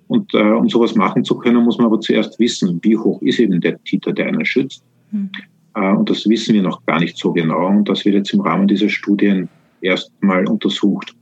[0.09, 3.41] Und äh, um sowas machen zu können, muss man aber zuerst wissen, wie hoch ist
[3.41, 4.85] eben der Titer, der einen schützt.
[5.11, 5.31] Mhm.
[5.75, 7.69] Äh, und das wissen wir noch gar nicht so genau.
[7.69, 9.49] Und das wird jetzt im Rahmen dieser Studien
[9.81, 11.15] erstmal untersucht.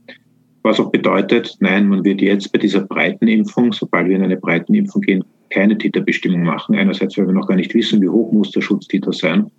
[0.63, 4.37] Was auch bedeutet, nein, man wird jetzt bei dieser breiten Impfung, sobald wir in eine
[4.37, 6.75] breiten Impfung gehen, keine Titerbestimmung machen.
[6.75, 9.51] Einerseits, weil wir noch gar nicht wissen, wie hoch muss der Schutztiter sein.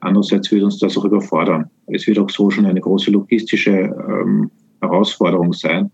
[0.00, 1.70] Andererseits wird uns das auch überfordern.
[1.86, 5.90] Es wird auch so schon eine große logistische ähm, Herausforderung sein.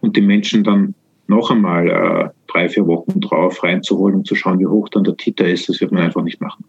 [0.00, 0.94] Und die Menschen dann
[1.26, 5.16] noch einmal äh, drei, vier Wochen drauf reinzuholen und zu schauen, wie hoch dann der
[5.16, 6.64] Titer ist, das wird man einfach nicht machen.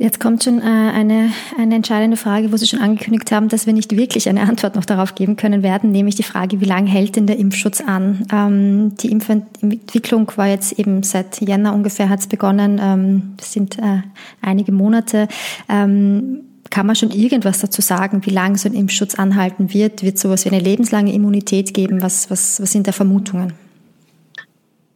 [0.00, 3.74] Jetzt kommt schon äh, eine, eine entscheidende Frage, wo Sie schon angekündigt haben, dass wir
[3.74, 7.16] nicht wirklich eine Antwort noch darauf geben können werden, nämlich die Frage, wie lange hält
[7.16, 8.24] denn der Impfschutz an?
[8.32, 12.80] Ähm, die Impfentwicklung war jetzt eben seit Jänner ungefähr hat es begonnen.
[12.82, 14.00] Ähm, das sind äh,
[14.40, 15.28] einige Monate.
[15.68, 20.02] Ähm, kann man schon irgendwas dazu sagen, wie lange so ein Impfschutz anhalten wird?
[20.02, 22.00] Wird sowas wie eine lebenslange Immunität geben?
[22.00, 23.52] Was, was, was sind da Vermutungen?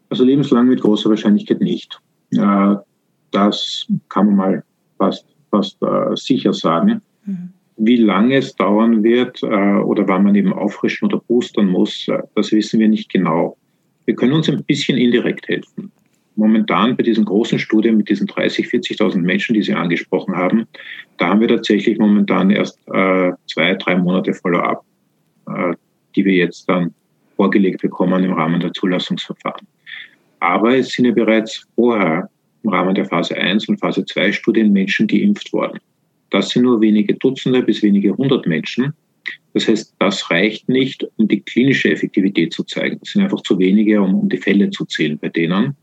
[0.09, 2.01] Also lebenslang mit großer Wahrscheinlichkeit nicht.
[2.31, 2.77] Äh,
[3.33, 4.65] das kann man mal
[5.05, 7.03] fast, fast äh, sicher sagen.
[7.25, 7.51] Mhm.
[7.77, 12.23] Wie lange es dauern wird äh, oder wann man eben auffrischen oder boostern muss, äh,
[12.35, 13.57] das wissen wir nicht genau.
[14.07, 15.91] Wir können uns ein bisschen indirekt helfen.
[16.37, 20.67] Momentan bei diesen großen Studien mit diesen 30, 40.000 Menschen, die Sie angesprochen haben,
[21.19, 24.85] da haben wir tatsächlich momentan erst äh, zwei, drei Monate Follow-up,
[25.49, 25.75] äh,
[26.17, 26.93] die wir jetzt dann
[27.37, 29.67] vorgelegt bekommen im Rahmen der Zulassungsverfahren.
[30.41, 32.29] Aber es sind ja bereits vorher
[32.65, 35.79] im Rahmen der Phase 1 und Phase 2 Studien Menschen geimpft worden.
[36.31, 38.93] Das sind nur wenige Dutzende bis wenige hundert Menschen.
[39.53, 42.99] Das heißt, das reicht nicht, um die klinische Effektivität zu zeigen.
[43.01, 45.77] Das sind einfach zu wenige, um, um die Fälle zu zählen bei denen.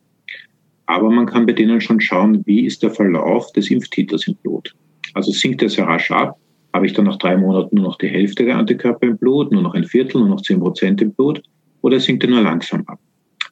[0.87, 4.75] Aber man kann bei denen schon schauen, wie ist der Verlauf des Impftiters im Blut.
[5.13, 6.37] Also sinkt er sehr rasch ab,
[6.73, 9.61] habe ich dann nach drei Monaten nur noch die Hälfte der Antikörper im Blut, nur
[9.61, 11.41] noch ein Viertel, nur noch zehn Prozent im Blut,
[11.81, 12.99] oder sinkt er nur langsam ab?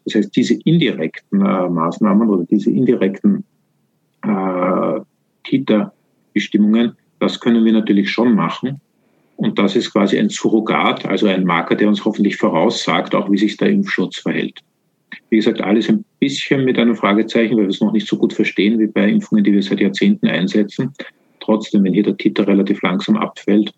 [0.09, 3.43] Das heißt, diese indirekten äh, Maßnahmen oder diese indirekten
[4.23, 4.99] äh,
[5.43, 8.81] Kita-Bestimmungen, das können wir natürlich schon machen.
[9.35, 13.37] Und das ist quasi ein Surrogat, also ein Marker, der uns hoffentlich voraussagt, auch wie
[13.37, 14.59] sich der Impfschutz verhält.
[15.29, 18.33] Wie gesagt, alles ein bisschen mit einem Fragezeichen, weil wir es noch nicht so gut
[18.33, 20.91] verstehen wie bei Impfungen, die wir seit Jahrzehnten einsetzen.
[21.39, 23.71] Trotzdem, wenn hier der Titer relativ langsam abfällt,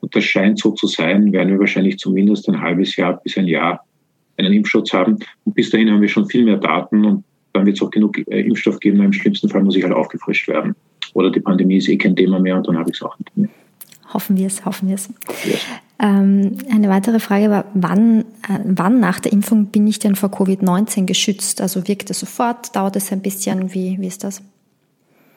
[0.00, 3.48] und das scheint so zu sein, werden wir wahrscheinlich zumindest ein halbes Jahr bis ein
[3.48, 3.84] Jahr
[4.38, 5.18] einen Impfschutz haben.
[5.44, 8.18] Und bis dahin haben wir schon viel mehr Daten und dann wird es auch genug
[8.18, 9.02] äh, Impfstoff geben.
[9.02, 10.74] Im schlimmsten Fall muss ich halt aufgefrischt werden.
[11.14, 13.36] Oder die Pandemie ist eh kein Thema mehr und dann habe ich es auch nicht
[13.36, 13.48] mehr.
[14.14, 15.08] Hoffen wir es, hoffen wir es.
[15.44, 15.66] Yes.
[16.00, 20.30] Ähm, eine weitere Frage war, wann, äh, wann nach der Impfung bin ich denn vor
[20.30, 21.60] Covid-19 geschützt?
[21.60, 22.74] Also wirkt es sofort?
[22.74, 23.74] Dauert es ein bisschen?
[23.74, 24.42] Wie, wie ist das?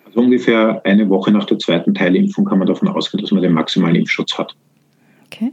[0.05, 3.53] Also ungefähr eine Woche nach der zweiten Teilimpfung kann man davon ausgehen, dass man den
[3.53, 4.55] maximalen Impfschutz hat.
[5.25, 5.51] Okay.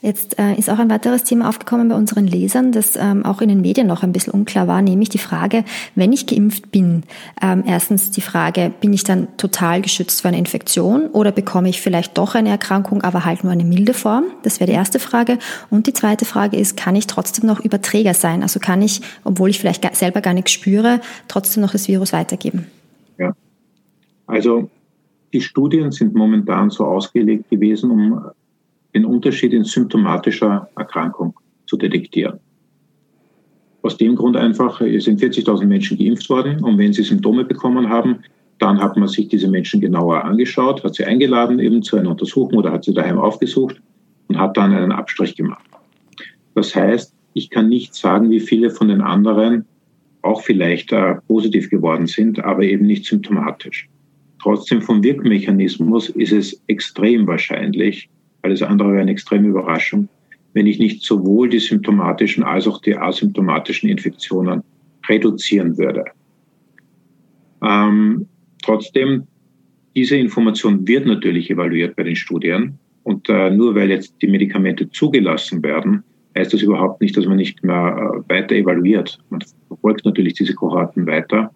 [0.00, 3.48] Jetzt äh, ist auch ein weiteres Thema aufgekommen bei unseren Lesern, das ähm, auch in
[3.48, 5.64] den Medien noch ein bisschen unklar war, nämlich die Frage,
[5.96, 7.02] wenn ich geimpft bin,
[7.42, 11.80] ähm, erstens die Frage, bin ich dann total geschützt vor einer Infektion oder bekomme ich
[11.80, 14.26] vielleicht doch eine Erkrankung, aber halt nur eine milde Form?
[14.44, 15.38] Das wäre die erste Frage.
[15.68, 18.42] Und die zweite Frage ist, kann ich trotzdem noch Überträger sein?
[18.42, 22.68] Also kann ich, obwohl ich vielleicht selber gar nichts spüre, trotzdem noch das Virus weitergeben?
[23.18, 23.34] Ja.
[24.28, 24.70] Also
[25.32, 28.30] die Studien sind momentan so ausgelegt gewesen, um
[28.94, 31.34] den Unterschied in symptomatischer Erkrankung
[31.66, 32.40] zu detektieren.
[33.82, 37.88] Aus dem Grund einfach, es sind 40.000 Menschen geimpft worden und wenn sie Symptome bekommen
[37.88, 38.18] haben,
[38.58, 42.58] dann hat man sich diese Menschen genauer angeschaut, hat sie eingeladen eben zu einer Untersuchung
[42.58, 43.80] oder hat sie daheim aufgesucht
[44.26, 45.64] und hat dann einen Abstrich gemacht.
[46.54, 49.64] Das heißt, ich kann nicht sagen, wie viele von den anderen
[50.22, 53.88] auch vielleicht äh, positiv geworden sind, aber eben nicht symptomatisch.
[54.42, 58.08] Trotzdem vom Wirkmechanismus ist es extrem wahrscheinlich,
[58.48, 60.08] alles andere wäre eine extreme Überraschung,
[60.54, 64.62] wenn ich nicht sowohl die symptomatischen als auch die asymptomatischen Infektionen
[65.08, 66.04] reduzieren würde.
[67.62, 68.26] Ähm,
[68.62, 69.26] trotzdem,
[69.94, 72.78] diese Information wird natürlich evaluiert bei den Studien.
[73.02, 76.02] Und äh, nur weil jetzt die Medikamente zugelassen werden,
[76.36, 79.18] heißt das überhaupt nicht, dass man nicht mehr äh, weiter evaluiert.
[79.30, 81.50] Man verfolgt natürlich diese Kohorten weiter.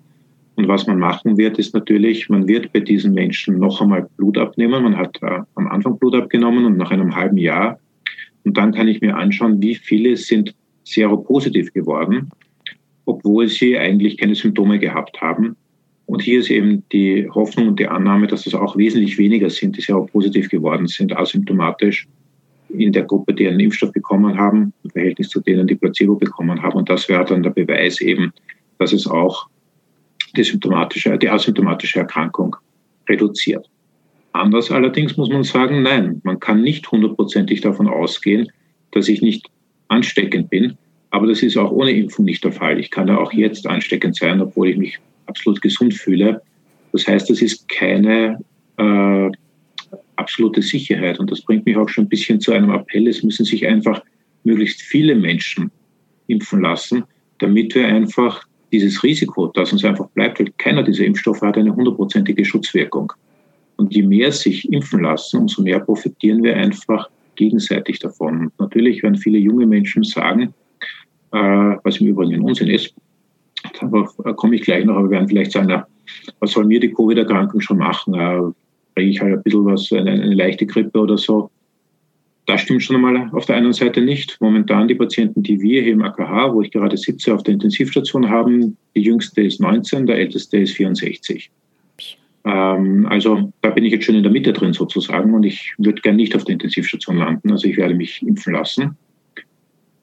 [0.54, 4.36] Und was man machen wird, ist natürlich, man wird bei diesen Menschen noch einmal Blut
[4.36, 4.82] abnehmen.
[4.82, 7.78] Man hat äh, am Anfang Blut abgenommen und nach einem halben Jahr.
[8.44, 12.30] Und dann kann ich mir anschauen, wie viele sind seropositiv geworden,
[13.06, 15.56] obwohl sie eigentlich keine Symptome gehabt haben.
[16.06, 19.76] Und hier ist eben die Hoffnung und die Annahme, dass das auch wesentlich weniger sind,
[19.76, 22.06] die seropositiv geworden sind, asymptomatisch
[22.68, 26.60] in der Gruppe, die einen Impfstoff bekommen haben, im Verhältnis zu denen, die Placebo bekommen
[26.62, 26.76] haben.
[26.76, 28.32] Und das wäre dann der Beweis eben,
[28.78, 29.46] dass es auch
[30.37, 32.57] die symptomatische, die asymptomatische Erkrankung
[33.09, 33.68] reduziert.
[34.33, 38.51] Anders allerdings muss man sagen, nein, man kann nicht hundertprozentig davon ausgehen,
[38.92, 39.47] dass ich nicht
[39.88, 40.77] ansteckend bin.
[41.11, 42.81] Aber das ist auch ohne Impfung nicht der Fall.
[42.81, 46.40] Ich kann ja auch jetzt ansteckend sein, obwohl ich mich absolut gesund fühle.
[46.92, 48.38] Das heißt, das ist keine
[48.79, 49.31] äh,
[50.16, 51.21] absolute Sicherheit.
[51.21, 53.07] Und das bringt mich auch schon ein bisschen zu einem Appell.
[53.07, 54.03] Es müssen sich einfach
[54.45, 55.71] möglichst viele Menschen
[56.29, 57.05] impfen lassen,
[57.38, 61.74] damit wir einfach dieses Risiko, das uns einfach bleibt, weil keiner dieser Impfstoffe hat eine
[61.74, 63.12] hundertprozentige Schutzwirkung.
[63.76, 68.46] Und je mehr sich impfen lassen, umso mehr profitieren wir einfach gegenseitig davon.
[68.46, 70.54] Und natürlich werden viele junge Menschen sagen,
[71.32, 72.94] äh, was im Übrigen Unsinn ist,
[73.80, 75.87] da komme ich gleich noch, aber werden vielleicht sagen, na,
[76.40, 78.14] was soll mir die Covid-Erkrankung schon machen?
[78.14, 78.52] Äh,
[78.94, 81.50] Bringe ich halt ein bisschen was, eine, eine leichte Grippe oder so.
[82.46, 84.37] Das stimmt schon einmal auf der einen Seite nicht.
[84.40, 88.28] Momentan die Patienten, die wir hier im AKH, wo ich gerade sitze, auf der Intensivstation
[88.28, 91.50] haben, die jüngste ist 19, der älteste ist 64.
[92.44, 96.02] Ähm, also da bin ich jetzt schon in der Mitte drin sozusagen und ich würde
[96.02, 97.52] gern nicht auf der Intensivstation landen.
[97.52, 98.96] Also ich werde mich impfen lassen.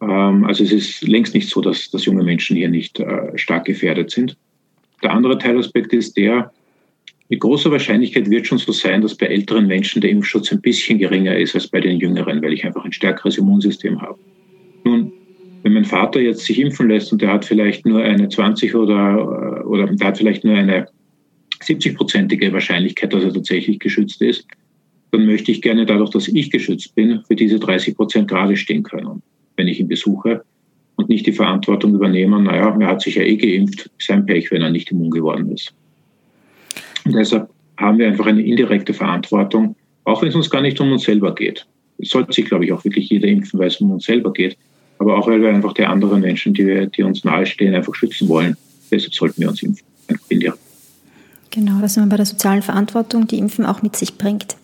[0.02, 3.66] Ähm, also es ist längst nicht so, dass, dass junge Menschen hier nicht äh, stark
[3.66, 4.38] gefährdet sind.
[5.04, 6.52] Der andere Teilaspekt ist der,
[7.30, 10.98] mit großer Wahrscheinlichkeit wird schon so sein, dass bei älteren Menschen der Impfschutz ein bisschen
[10.98, 14.18] geringer ist als bei den jüngeren, weil ich einfach ein stärkeres Immunsystem habe.
[14.84, 15.12] Nun,
[15.62, 19.64] wenn mein Vater jetzt sich impfen lässt und der hat vielleicht nur eine 20 oder,
[19.68, 20.88] oder der hat vielleicht nur eine
[21.62, 24.48] 70-prozentige Wahrscheinlichkeit, dass er tatsächlich geschützt ist,
[25.12, 28.84] dann möchte ich gerne dadurch, dass ich geschützt bin, für diese 30 Prozent gerade stehen
[28.84, 29.22] können,
[29.56, 30.44] wenn ich ihn besuche
[30.96, 34.62] und nicht die Verantwortung übernehmen, naja, er hat sich ja eh geimpft, sein Pech, wenn
[34.62, 35.74] er nicht immun geworden ist.
[37.06, 40.92] Und deshalb haben wir einfach eine indirekte Verantwortung, auch wenn es uns gar nicht um
[40.92, 41.66] uns selber geht.
[41.98, 44.58] Es sollte sich, glaube ich, auch wirklich jeder impfen, weil es um uns selber geht.
[45.00, 48.28] Aber auch, weil wir einfach die anderen Menschen, die, wir, die uns nahestehen, einfach schützen
[48.28, 48.58] wollen.
[48.92, 49.86] Deshalb sollten wir uns impfen.
[51.52, 54.56] Genau, das sind wir bei der sozialen Verantwortung, die Impfen auch mit sich bringt.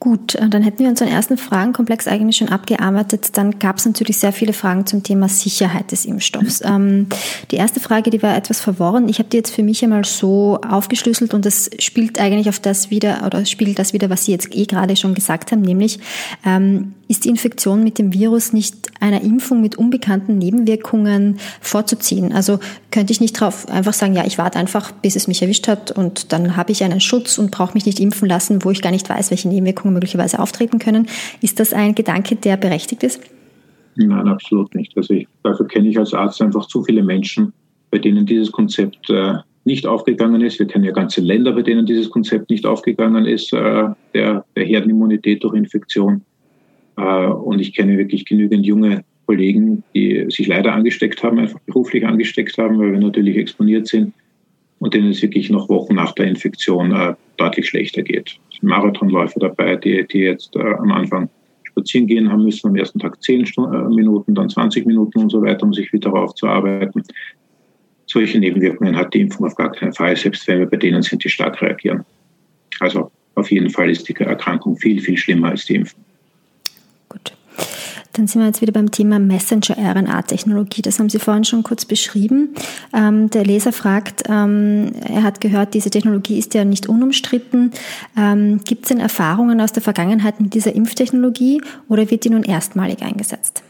[0.00, 3.36] Gut, äh, dann hätten wir unseren ersten Fragenkomplex eigentlich schon abgearbeitet.
[3.38, 6.62] Dann gab es natürlich sehr viele Fragen zum Thema Sicherheit des Impfstoffs.
[6.74, 7.08] Ähm,
[7.50, 9.08] die erste Frage, die war etwas verworren.
[9.08, 12.90] Ich habe die jetzt für mich einmal so aufgeschlüsselt und das spielt eigentlich auf das
[12.90, 15.98] wieder oder spiegelt das wieder, was Sie jetzt eh gerade schon gesagt haben, nämlich
[16.44, 22.32] ähm, ist die Infektion mit dem Virus nicht einer Impfung mit unbekannten Nebenwirkungen vorzuziehen?
[22.32, 22.58] Also
[22.90, 25.90] könnte ich nicht darauf einfach sagen, ja, ich warte einfach, bis es mich erwischt hat
[25.90, 28.90] und dann habe ich einen Schutz und brauche mich nicht impfen lassen, wo ich gar
[28.90, 31.08] nicht weiß, welche Nebenwirkungen möglicherweise auftreten können.
[31.40, 33.20] Ist das ein Gedanke, der berechtigt ist?
[33.96, 34.96] Nein, absolut nicht.
[34.96, 37.52] Also ich, dafür kenne ich als Arzt einfach zu viele Menschen,
[37.90, 40.58] bei denen dieses Konzept äh, nicht aufgegangen ist.
[40.58, 44.64] Wir kennen ja ganze Länder, bei denen dieses Konzept nicht aufgegangen ist, äh, der, der
[44.64, 46.22] Herdenimmunität durch Infektion.
[46.96, 52.06] Äh, und ich kenne wirklich genügend junge Kollegen, die sich leider angesteckt haben, einfach beruflich
[52.06, 54.12] angesteckt haben, weil wir natürlich exponiert sind
[54.78, 58.38] und denen es wirklich noch Wochen nach der Infektion äh, deutlich schlechter geht.
[58.50, 61.28] Es sind Marathonläufer dabei, die, die jetzt äh, am Anfang
[61.62, 65.42] spazieren gehen haben müssen, am ersten Tag 10 Stunden, Minuten, dann 20 Minuten und so
[65.42, 67.02] weiter, um sich wieder aufzuarbeiten.
[68.06, 71.24] Solche Nebenwirkungen hat die Impfung auf gar keinen Fall, selbst wenn wir bei denen sind,
[71.24, 72.04] die stark reagieren.
[72.80, 76.04] Also auf jeden Fall ist die Erkrankung viel, viel schlimmer als die Impfung.
[78.14, 80.82] Dann sind wir jetzt wieder beim Thema Messenger-RNA-Technologie.
[80.82, 82.54] Das haben Sie vorhin schon kurz beschrieben.
[82.94, 87.72] Ähm, der Leser fragt, ähm, er hat gehört, diese Technologie ist ja nicht unumstritten.
[88.16, 92.44] Ähm, Gibt es denn Erfahrungen aus der Vergangenheit mit dieser Impftechnologie oder wird die nun
[92.44, 93.64] erstmalig eingesetzt?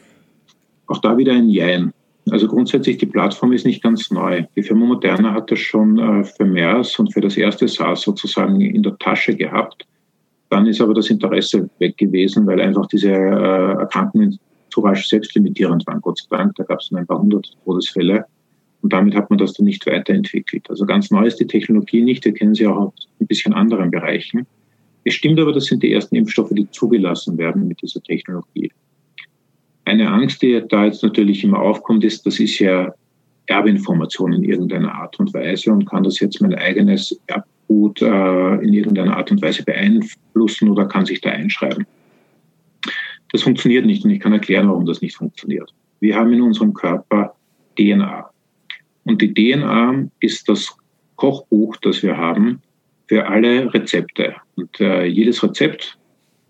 [0.88, 1.92] Auch da wieder ein Jein.
[2.30, 4.44] Also grundsätzlich, die Plattform ist nicht ganz neu.
[4.56, 8.60] Die Firma Moderna hat das schon äh, für MERS und für das erste SARS sozusagen
[8.60, 9.86] in der Tasche gehabt.
[10.54, 14.38] Dann ist aber das Interesse weg gewesen, weil einfach diese äh, Erkrankungen
[14.70, 16.54] zu rasch selbstlimitierend waren, Gott sei Dank.
[16.54, 18.24] Da gab es ein paar hundert Todesfälle.
[18.80, 20.70] Und damit hat man das dann nicht weiterentwickelt.
[20.70, 22.24] Also ganz neu ist die Technologie nicht.
[22.24, 24.46] Wir kennen sie auch aus ein bisschen anderen Bereichen.
[25.02, 28.70] Es stimmt aber, das sind die ersten Impfstoffe, die zugelassen werden mit dieser Technologie.
[29.86, 32.94] Eine Angst, die da jetzt natürlich immer aufkommt, ist, das ist ja
[33.46, 38.54] Erbinformation in irgendeiner Art und Weise und kann das jetzt mein eigenes Erb gut äh,
[38.56, 41.86] in irgendeiner Art und Weise beeinflussen oder kann sich da einschreiben.
[43.32, 45.74] Das funktioniert nicht und ich kann erklären, warum das nicht funktioniert.
[46.00, 47.34] Wir haben in unserem Körper
[47.76, 48.30] DNA.
[49.04, 50.76] Und die DNA ist das
[51.16, 52.60] Kochbuch, das wir haben
[53.08, 54.34] für alle Rezepte.
[54.56, 55.98] Und äh, jedes Rezept,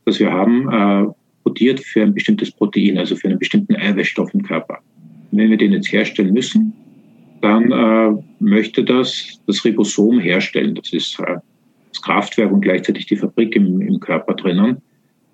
[0.04, 4.42] das wir haben, äh, kodiert für ein bestimmtes Protein, also für einen bestimmten Eiweißstoff im
[4.42, 4.78] Körper.
[5.30, 6.72] Und wenn wir den jetzt herstellen müssen,
[7.44, 10.74] dann äh, möchte das das Ribosom herstellen.
[10.74, 11.36] Das ist äh,
[11.92, 14.78] das Kraftwerk und gleichzeitig die Fabrik im, im Körper drinnen.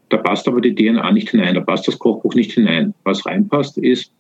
[0.08, 2.94] Da passt aber die DNA nicht hinein, da passt das Kochbuch nicht hinein.
[3.04, 4.12] Was reinpasst, ist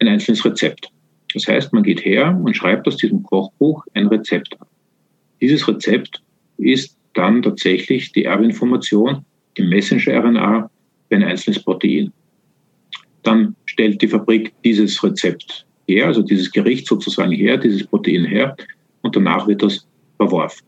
[0.00, 0.90] ein einzelnes Rezept.
[1.32, 4.66] Das heißt, man geht her und schreibt aus diesem Kochbuch ein Rezept ab.
[5.40, 6.20] Dieses Rezept
[6.56, 9.24] ist dann tatsächlich die Erbinformation,
[9.56, 10.68] die Messenger-RNA
[11.08, 12.12] für ein einzelnes Protein.
[13.22, 18.56] Dann stellt die Fabrik dieses Rezept her, also dieses Gericht sozusagen her, dieses Protein her,
[19.02, 20.66] und danach wird das verworfen.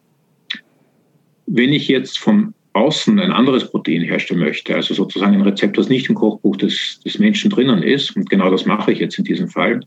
[1.47, 5.89] Wenn ich jetzt von außen ein anderes Protein herstellen möchte, also sozusagen ein Rezept, das
[5.89, 9.25] nicht im Kochbuch des, des Menschen drinnen ist, und genau das mache ich jetzt in
[9.25, 9.81] diesem Fall,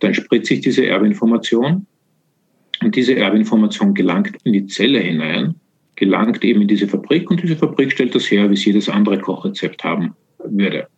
[0.00, 1.86] dann spritze ich diese Erbinformation
[2.82, 5.54] und diese Erbinformation gelangt in die Zelle hinein,
[5.96, 9.18] gelangt eben in diese Fabrik und diese Fabrik stellt das her, wie es jedes andere
[9.18, 10.88] Kochrezept haben würde.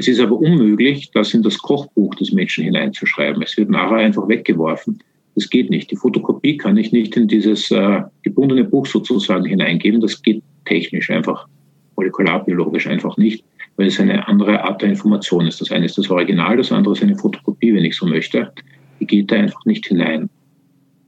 [0.00, 3.42] Es ist aber unmöglich, das in das Kochbuch des Menschen hineinzuschreiben.
[3.42, 4.98] Es wird nachher einfach weggeworfen.
[5.34, 5.90] Das geht nicht.
[5.90, 10.00] Die Fotokopie kann ich nicht in dieses äh, gebundene Buch sozusagen hineingeben.
[10.00, 11.46] Das geht technisch einfach,
[11.96, 13.44] molekularbiologisch einfach nicht,
[13.76, 15.60] weil es eine andere Art der Information ist.
[15.60, 18.50] Das eine ist das Original, das andere ist eine Fotokopie, wenn ich so möchte.
[19.00, 20.30] Die geht da einfach nicht hinein.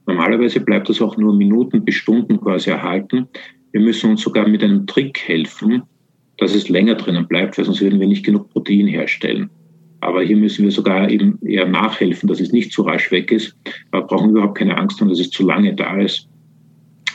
[0.05, 3.27] Normalerweise bleibt das auch nur Minuten bis Stunden quasi erhalten.
[3.71, 5.81] Wir müssen uns sogar mit einem Trick helfen,
[6.43, 9.49] dass es länger drinnen bleibt, weil sonst würden wir nicht genug Protein herstellen.
[10.01, 13.55] Aber hier müssen wir sogar eben eher nachhelfen, dass es nicht zu rasch weg ist.
[13.91, 16.27] Aber brauchen wir überhaupt keine Angst haben, dass es zu lange da ist.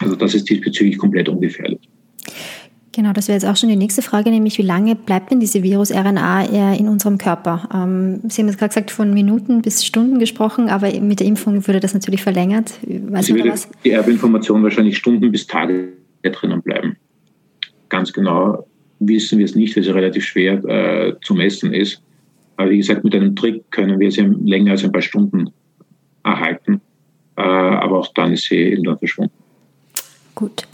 [0.00, 1.80] Also das ist diesbezüglich komplett ungefährlich.
[2.92, 5.62] Genau, das wäre jetzt auch schon die nächste Frage, nämlich wie lange bleibt denn diese
[5.62, 7.68] Virus-RNA in unserem Körper?
[7.72, 11.66] Ähm, Sie haben jetzt gerade gesagt, von Minuten bis Stunden gesprochen, aber mit der Impfung
[11.66, 12.72] würde das natürlich verlängert.
[12.82, 13.68] Weiß man da was?
[13.84, 16.96] Die Erbinformation wahrscheinlich Stunden bis Tage drinnen bleiben.
[17.88, 18.67] Ganz genau
[19.00, 22.02] wissen wir es nicht, weil es relativ schwer äh, zu messen ist.
[22.56, 25.50] Aber wie gesagt, mit einem Trick können wir sie länger als ein paar Stunden
[26.24, 26.80] erhalten.
[27.36, 29.37] Äh, aber auch dann ist sie irgendwann verschwunden.
[30.38, 30.68] Gut.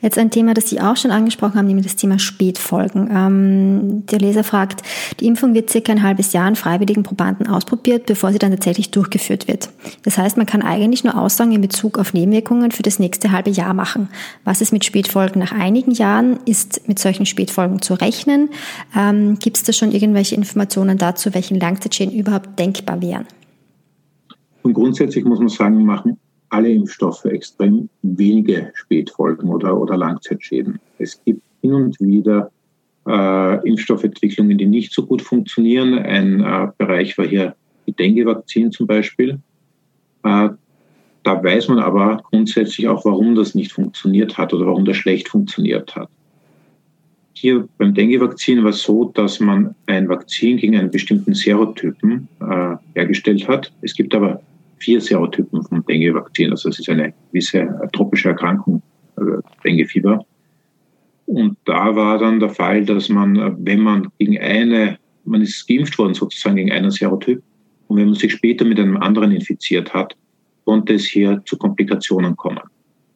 [0.00, 3.10] Jetzt ein Thema, das Sie auch schon angesprochen haben, nämlich das Thema Spätfolgen.
[3.14, 4.80] Ähm, der Leser fragt,
[5.20, 8.92] die Impfung wird circa ein halbes Jahr an freiwilligen Probanden ausprobiert, bevor sie dann tatsächlich
[8.92, 9.68] durchgeführt wird.
[10.04, 13.50] Das heißt, man kann eigentlich nur Aussagen in Bezug auf Nebenwirkungen für das nächste halbe
[13.50, 14.08] Jahr machen.
[14.46, 16.38] Was ist mit Spätfolgen nach einigen Jahren?
[16.46, 18.48] Ist mit solchen Spätfolgen zu rechnen?
[18.96, 23.26] Ähm, Gibt es da schon irgendwelche Informationen dazu, welchen Langzeitschäden überhaupt denkbar wären?
[24.62, 26.16] Und grundsätzlich muss man sagen, machen
[26.50, 30.78] alle Impfstoffe extrem wenige Spätfolgen oder, oder Langzeitschäden.
[30.98, 32.50] Es gibt hin und wieder
[33.06, 35.94] äh, Impfstoffentwicklungen, die nicht so gut funktionieren.
[35.94, 37.54] Ein äh, Bereich war hier
[37.86, 39.38] die Dengue-Vakzin zum Beispiel.
[40.24, 40.50] Äh,
[41.22, 45.28] da weiß man aber grundsätzlich auch, warum das nicht funktioniert hat oder warum das schlecht
[45.28, 46.08] funktioniert hat.
[47.32, 52.76] Hier beim Dengue-Vakzin war es so, dass man ein Vakzin gegen einen bestimmten Serotypen äh,
[52.94, 53.72] hergestellt hat.
[53.82, 54.42] Es gibt aber
[54.80, 56.50] vier Serotypen vom Dengue-Vakzin.
[56.50, 58.82] Also es ist eine gewisse tropische Erkrankung,
[59.16, 60.24] also Dengue-Fieber.
[61.26, 65.96] Und da war dann der Fall, dass man, wenn man gegen eine, man ist geimpft
[65.98, 67.42] worden sozusagen gegen einen Serotyp,
[67.86, 70.16] und wenn man sich später mit einem anderen infiziert hat,
[70.64, 72.60] konnte es hier zu Komplikationen kommen.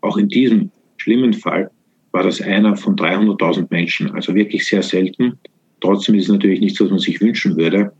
[0.00, 1.70] Auch in diesem schlimmen Fall
[2.10, 5.38] war das einer von 300.000 Menschen, also wirklich sehr selten.
[5.80, 7.92] Trotzdem ist es natürlich nichts, was man sich wünschen würde.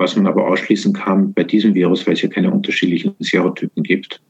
[0.00, 4.22] Was man aber ausschließen kann bei diesem Virus, weil es ja keine unterschiedlichen Serotypen gibt.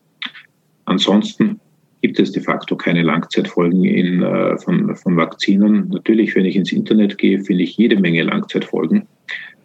[0.87, 1.61] Ansonsten
[2.03, 5.89] gibt es de facto keine Langzeitfolgen in, äh, von, von Vakzinen.
[5.91, 9.07] Natürlich, wenn ich ins Internet gehe, finde ich jede Menge Langzeitfolgen.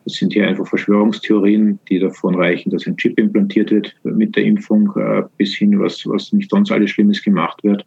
[0.03, 4.43] Das sind hier einfach Verschwörungstheorien, die davon reichen, dass ein Chip implantiert wird mit der
[4.43, 7.84] Impfung, äh, bis hin, was, was nicht sonst alles Schlimmes gemacht wird.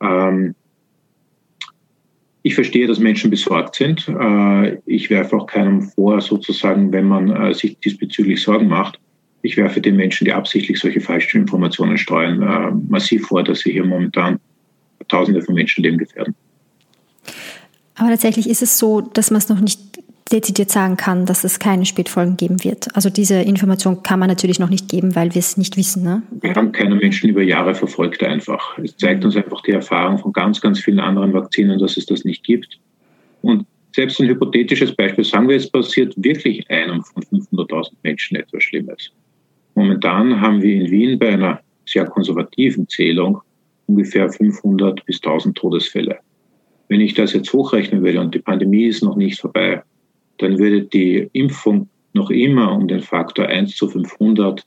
[0.00, 0.54] Ähm,
[2.46, 4.06] ich verstehe, dass Menschen besorgt sind.
[4.06, 9.00] Äh, ich werfe auch keinem vor, sozusagen, wenn man äh, sich diesbezüglich Sorgen macht.
[9.40, 13.72] Ich werfe den Menschen, die absichtlich solche falschen Informationen streuen, äh, massiv vor, dass sie
[13.72, 14.38] hier momentan
[15.08, 16.34] Tausende von Menschenleben gefährden.
[17.94, 19.80] Aber tatsächlich ist es so, dass man es noch nicht
[20.32, 22.88] dezidiert sagen kann, dass es keine Spätfolgen geben wird.
[22.94, 26.02] Also diese Information kann man natürlich noch nicht geben, weil wir es nicht wissen.
[26.02, 26.22] Ne?
[26.40, 28.78] Wir haben keine Menschen über Jahre verfolgt einfach.
[28.78, 32.24] Es zeigt uns einfach die Erfahrung von ganz, ganz vielen anderen Vakzinen, dass es das
[32.24, 32.78] nicht gibt.
[33.42, 38.64] Und selbst ein hypothetisches Beispiel, sagen wir, es passiert wirklich einem von 500.000 Menschen etwas
[38.64, 39.10] Schlimmes.
[39.74, 43.40] Momentan haben wir in Wien bei einer sehr konservativen Zählung
[43.86, 46.18] ungefähr 500 bis 1000 Todesfälle.
[46.88, 49.82] Wenn ich das jetzt hochrechnen würde und die Pandemie ist noch nicht vorbei,
[50.38, 54.64] dann würde die Impfung noch immer um den Faktor 1 zu 500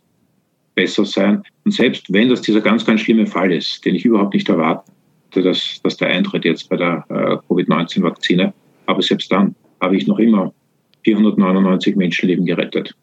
[0.75, 1.43] besser sein.
[1.65, 4.91] Und selbst wenn das dieser ganz, ganz schlimme Fall ist, den ich überhaupt nicht erwarte,
[5.31, 8.53] dass, dass der eintritt jetzt bei der äh, Covid-19-Vakzine,
[8.85, 10.53] aber selbst dann habe ich noch immer
[11.03, 12.95] 499 Menschenleben gerettet.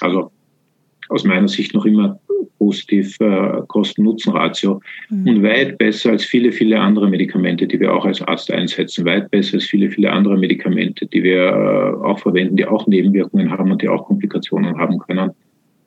[0.00, 0.30] Also
[1.08, 2.18] aus meiner Sicht noch immer
[2.58, 4.80] positiv äh, Kosten-Nutzen-Ratio
[5.10, 5.28] mhm.
[5.28, 9.30] und weit besser als viele, viele andere Medikamente, die wir auch als Arzt einsetzen, weit
[9.32, 13.72] besser als viele, viele andere Medikamente, die wir äh, auch verwenden, die auch Nebenwirkungen haben
[13.72, 15.32] und die auch Komplikationen haben können.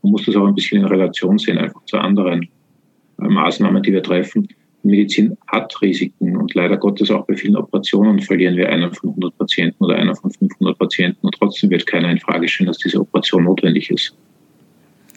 [0.02, 2.44] Man muss das auch ein bisschen in Relation sehen, einfach zu anderen
[3.22, 4.48] äh, Maßnahmen, die wir treffen.
[4.84, 9.38] Medizin hat Risiken und leider Gottes auch bei vielen Operationen verlieren wir einen von 100
[9.38, 13.00] Patienten oder einer von 500 Patienten und trotzdem wird keiner in Frage stellen, dass diese
[13.00, 14.16] Operation notwendig ist.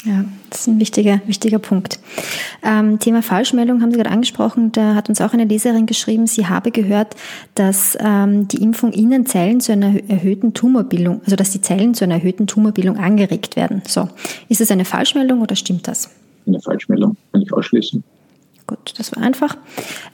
[0.05, 1.99] Ja, das ist ein wichtiger, wichtiger Punkt.
[2.63, 4.71] Ähm, Thema Falschmeldung haben Sie gerade angesprochen.
[4.71, 7.17] Da hat uns auch eine Leserin geschrieben, sie habe gehört,
[7.57, 12.05] dass ähm, die Impfung innen Zellen zu einer erhöhten Tumorbildung, also dass die Zellen zu
[12.05, 13.83] einer erhöhten Tumorbildung angeregt werden.
[13.87, 14.09] So,
[14.49, 16.11] ist es eine Falschmeldung oder stimmt das?
[16.47, 18.03] Eine Falschmeldung, kann ich ausschließen.
[18.69, 19.57] Gut, das war einfach.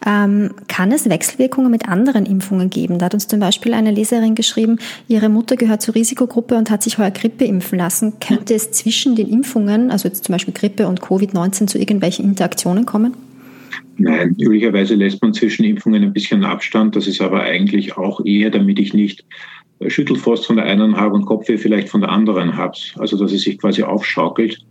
[0.07, 3.01] Ähm, kann es Wechselwirkungen mit anderen Impfungen geben?
[3.01, 4.79] Da hat uns zum Beispiel eine Leserin geschrieben,
[5.09, 8.21] ihre Mutter gehört zur Risikogruppe und hat sich heuer Grippe impfen lassen.
[8.21, 12.87] Könnte es zwischen den Impfungen, also jetzt zum Beispiel Grippe und Covid-19, zu irgendwelchen Interaktionen
[12.87, 13.17] kommen?
[13.97, 16.95] Nein, üblicherweise lässt man zwischen Impfungen ein bisschen Abstand.
[16.95, 19.25] Das ist aber eigentlich auch eher, damit ich nicht
[19.85, 22.79] Schüttelfrost von der einen habe und Kopfweh vielleicht von der anderen habe.
[22.99, 24.65] Also dass es sich quasi aufschaukelt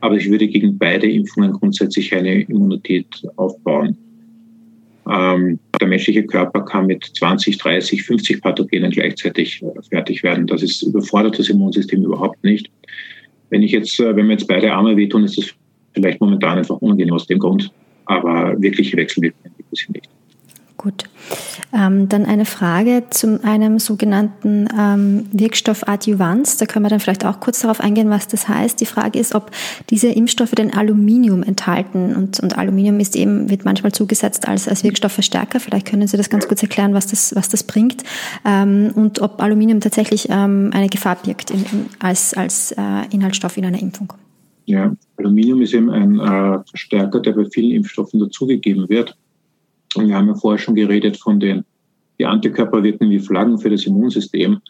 [0.00, 3.96] aber ich würde gegen beide Impfungen grundsätzlich eine Immunität aufbauen.
[5.08, 10.46] Ähm, der menschliche Körper kann mit 20, 30, 50 Pathogenen gleichzeitig äh, fertig werden.
[10.46, 12.70] Das ist überfordert das Immunsystem überhaupt nicht.
[13.50, 15.54] Wenn ich jetzt, äh, wenn mir jetzt beide Arme wehtun, ist das
[15.94, 17.70] vielleicht momentan einfach unangenehm aus dem Grund.
[18.06, 20.08] Aber wirkliche Wechselwirkungen gibt es hier nicht.
[20.76, 21.04] Gut.
[21.72, 26.58] Ähm, dann eine Frage zu einem sogenannten ähm, Wirkstoff Adjuvans.
[26.58, 28.78] Da können wir dann vielleicht auch kurz darauf eingehen, was das heißt.
[28.80, 29.50] Die Frage ist, ob
[29.88, 32.14] diese Impfstoffe denn Aluminium enthalten.
[32.14, 35.60] Und, und Aluminium ist eben, wird manchmal zugesetzt als, als Wirkstoffverstärker.
[35.60, 38.04] Vielleicht können Sie das ganz kurz erklären, was das, was das bringt.
[38.44, 43.56] Ähm, und ob Aluminium tatsächlich ähm, eine Gefahr birgt in, in, als, als äh, Inhaltsstoff
[43.56, 44.12] in einer Impfung.
[44.66, 49.16] Ja, Aluminium ist eben ein äh, Verstärker, der bei vielen Impfstoffen dazugegeben wird
[49.96, 51.64] Und wir haben ja vorher schon geredet von den,
[52.18, 54.60] die Antikörper wirken wie Flaggen für das Immunsystem.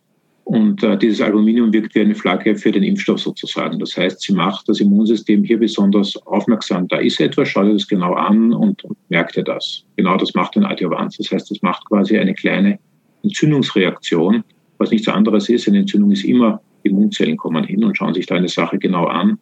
[0.45, 3.81] Und äh, dieses Aluminium wirkt wie eine Flagge für den Impfstoff sozusagen.
[3.81, 6.87] Das heißt, sie macht das Immunsystem hier besonders aufmerksam.
[6.87, 9.83] Da ist etwas, schaut ihr das genau an und, und merkt ihr das.
[9.97, 11.17] Genau das macht ein Adjuvans.
[11.17, 12.79] Das heißt, das macht quasi eine kleine
[13.25, 14.45] Entzündungsreaktion,
[14.79, 15.67] was nichts anderes ist.
[15.67, 19.41] Eine Entzündung ist immer, Immunzellen kommen hin und schauen sich da eine Sache genau an.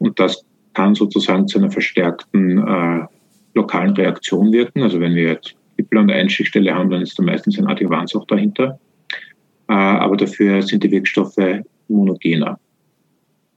[0.00, 3.06] Und das kann sozusagen zu einer verstärkten äh,
[3.54, 4.82] lokalen Reaktion wirken.
[4.82, 8.14] Also wenn wir jetzt Hippel an der Einschichtstelle haben, dann ist da meistens ein Adjuvans
[8.14, 8.78] auch dahinter.
[9.68, 12.58] Äh, aber dafür sind die Wirkstoffe immunogener.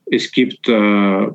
[0.06, 1.28] Es gibt äh,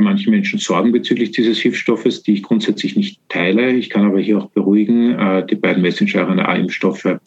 [0.00, 3.70] bei manchen Menschen Sorgen bezüglich dieses Hilfsstoffes, die ich grundsätzlich nicht teile.
[3.72, 7.18] Ich kann aber hier auch beruhigen, äh, die beiden Messenger-RNA-Impfstoffe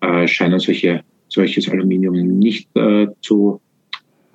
[0.00, 3.60] äh, scheinen solche, solches Aluminium nicht äh, zu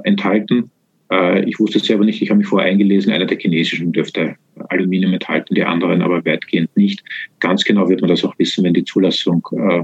[0.04, 0.70] enthalten.
[1.12, 4.36] Äh, ich wusste es selber nicht, ich habe mich vorher eingelesen, einer der chinesischen dürfte
[4.70, 7.04] Aluminium enthalten, die anderen aber weitgehend nicht.
[7.40, 9.84] Ganz genau wird man das auch wissen, wenn die Zulassung äh,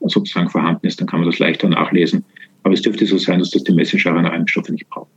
[0.00, 2.24] sozusagen vorhanden ist, dann kann man das leichter nachlesen.
[2.62, 5.10] Aber es dürfte so sein, dass das die Messenger-RNA-Impfstoffe nicht brauchen.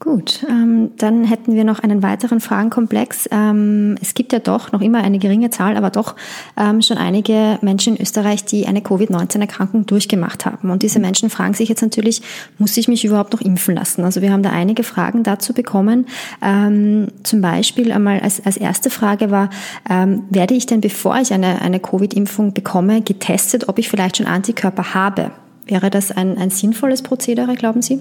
[0.00, 3.28] Gut, ähm, dann hätten wir noch einen weiteren Fragenkomplex.
[3.32, 6.14] Ähm, es gibt ja doch noch immer eine geringe Zahl, aber doch
[6.56, 10.70] ähm, schon einige Menschen in Österreich, die eine Covid-19-Erkrankung durchgemacht haben.
[10.70, 12.22] Und diese Menschen fragen sich jetzt natürlich,
[12.58, 14.04] muss ich mich überhaupt noch impfen lassen?
[14.04, 16.06] Also wir haben da einige Fragen dazu bekommen.
[16.42, 19.50] Ähm, zum Beispiel einmal als, als erste Frage war,
[19.90, 24.26] ähm, werde ich denn, bevor ich eine, eine Covid-Impfung bekomme, getestet, ob ich vielleicht schon
[24.26, 25.32] Antikörper habe?
[25.66, 27.98] Wäre das ein, ein sinnvolles Prozedere, glauben Sie?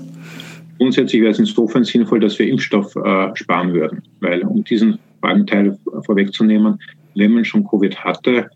[0.77, 5.77] Grundsätzlich wäre es insofern sinnvoll, dass wir Impfstoff äh, sparen würden, weil um diesen Fragenteil
[6.05, 6.79] vorwegzunehmen,
[7.15, 8.49] wenn man schon Covid hatte,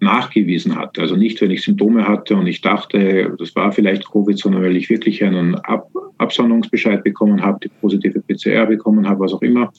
[0.00, 4.38] nachgewiesen hat, also nicht, wenn ich Symptome hatte und ich dachte, das war vielleicht Covid,
[4.38, 9.32] sondern weil ich wirklich einen Ab Absonderungsbescheid bekommen habe, die positive PCR bekommen habe, was
[9.32, 9.72] auch immer,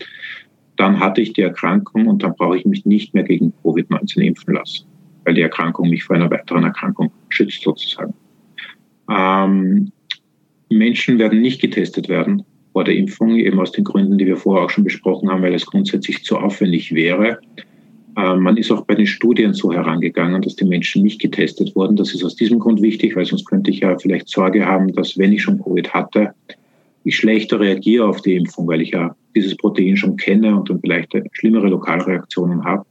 [0.75, 4.55] dann hatte ich die Erkrankung und dann brauche ich mich nicht mehr gegen Covid-19 impfen
[4.55, 4.88] lassen,
[5.23, 8.13] weil die Erkrankung mich vor einer weiteren Erkrankung schützt sozusagen.
[9.07, 9.91] Ähm,
[10.78, 12.43] Menschen werden nicht getestet werden
[12.74, 15.53] vor der Impfung, eben aus den Gründen, die wir vorher auch schon besprochen haben, weil
[15.53, 17.39] es grundsätzlich zu aufwendig wäre.
[18.17, 21.95] Ähm, man ist auch bei den Studien so herangegangen, dass die Menschen nicht getestet wurden.
[21.95, 25.17] Das ist aus diesem Grund wichtig, weil sonst könnte ich ja vielleicht Sorge haben, dass
[25.17, 26.34] wenn ich schon Covid hatte,
[27.03, 30.80] ich schlechter reagiere auf die Impfung, weil ich ja dieses Protein schon kenne und dann
[30.82, 32.86] vielleicht schlimmere Lokalreaktionen habe.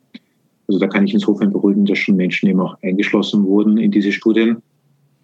[0.69, 4.13] Also da kann ich insofern beruhigen, dass schon Menschen eben auch eingeschlossen wurden in diese
[4.13, 4.59] Studien.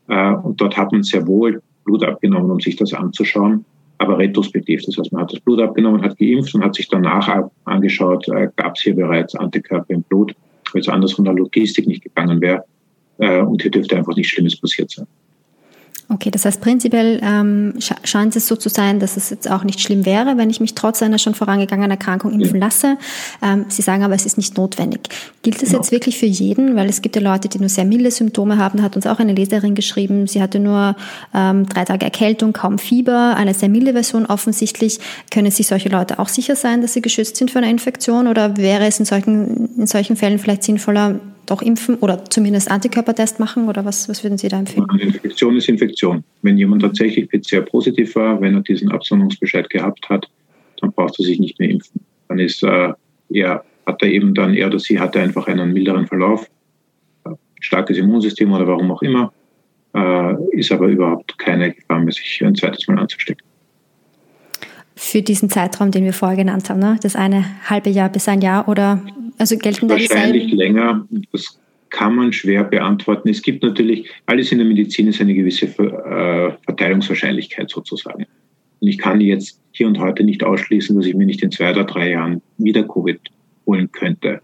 [0.08, 3.64] Äh, und dort hat man sehr wohl Blut abgenommen, um sich das anzuschauen,
[3.98, 4.82] aber retrospektiv.
[4.84, 8.48] Das heißt, man hat das Blut abgenommen, hat geimpft und hat sich danach angeschaut, äh,
[8.56, 10.34] gab es hier bereits Antikörper im Blut,
[10.72, 12.64] weil es anders von der Logistik nicht gegangen wäre.
[13.18, 15.06] Äh, und hier dürfte einfach nichts Schlimmes passiert sein.
[16.08, 19.80] Okay, das heißt prinzipiell ähm, scheint es so zu sein, dass es jetzt auch nicht
[19.80, 22.96] schlimm wäre, wenn ich mich trotz einer schon vorangegangenen Erkrankung impfen lasse.
[23.42, 25.08] Ähm, Sie sagen aber, es ist nicht notwendig.
[25.42, 25.80] Gilt das genau.
[25.80, 26.76] jetzt wirklich für jeden?
[26.76, 28.78] Weil es gibt ja Leute, die nur sehr milde Symptome haben.
[28.78, 30.94] Da hat uns auch eine Leserin geschrieben, sie hatte nur
[31.34, 35.00] ähm, drei Tage Erkältung, kaum Fieber, eine sehr milde Version offensichtlich.
[35.32, 38.28] Können sich solche Leute auch sicher sein, dass sie geschützt sind für eine Infektion?
[38.28, 43.40] Oder wäre es in solchen, in solchen Fällen vielleicht sinnvoller, doch impfen oder zumindest Antikörpertest
[43.40, 44.86] machen oder was, was würden Sie da empfehlen?
[44.98, 46.24] Infektion ist Infektion.
[46.42, 50.28] Wenn jemand tatsächlich PCR-positiv war, wenn er diesen Absonderungsbescheid gehabt hat,
[50.80, 52.00] dann braucht er sich nicht mehr impfen.
[52.28, 52.92] Dann ist äh,
[53.30, 56.48] er, hat er eben dann, er oder sie hatte einfach einen milderen Verlauf,
[57.24, 57.30] äh,
[57.60, 59.32] starkes Immunsystem oder warum auch immer,
[59.94, 63.46] äh, ist aber überhaupt keine Gefahr mehr, sich ein zweites Mal anzustecken
[64.96, 66.98] für diesen Zeitraum, den wir vorher genannt haben, ne?
[67.02, 69.02] das eine halbe Jahr bis ein Jahr oder
[69.38, 71.06] also gelten da Wahrscheinlich länger.
[71.32, 73.28] Das kann man schwer beantworten.
[73.28, 78.26] Es gibt natürlich, alles in der Medizin ist eine gewisse äh, Verteilungswahrscheinlichkeit sozusagen.
[78.80, 81.70] Und ich kann jetzt hier und heute nicht ausschließen, dass ich mir nicht in zwei
[81.70, 83.20] oder drei Jahren wieder Covid
[83.66, 84.40] holen könnte.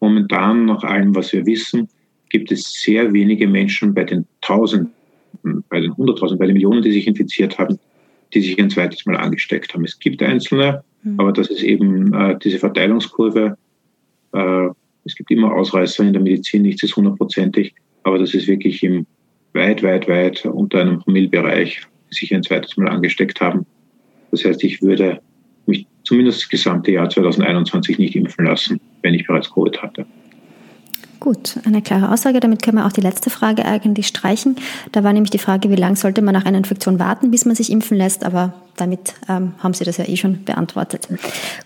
[0.00, 1.88] Momentan, nach allem, was wir wissen,
[2.28, 4.92] gibt es sehr wenige Menschen bei den Tausenden,
[5.68, 7.78] bei den Hunderttausenden, bei den Millionen, die sich infiziert haben,
[8.34, 9.84] die sich ein zweites Mal angesteckt haben.
[9.84, 11.20] Es gibt Einzelne, mhm.
[11.20, 13.56] aber das ist eben äh, diese Verteilungskurve.
[14.32, 14.68] Äh,
[15.04, 17.74] es gibt immer Ausreißer in der Medizin, nichts ist hundertprozentig,
[18.04, 19.06] aber das ist wirklich im
[19.52, 23.66] weit, weit, weit unter einem Promillbereich, die sich ein zweites Mal angesteckt haben.
[24.30, 25.20] Das heißt, ich würde
[25.66, 30.06] mich zumindest das gesamte Jahr 2021 nicht impfen lassen, wenn ich bereits Covid hatte.
[31.22, 32.40] Gut, eine klare Aussage.
[32.40, 34.56] Damit können wir auch die letzte Frage eigentlich streichen.
[34.90, 37.54] Da war nämlich die Frage, wie lange sollte man nach einer Infektion warten, bis man
[37.54, 38.24] sich impfen lässt.
[38.24, 41.08] Aber damit ähm, haben Sie das ja eh schon beantwortet.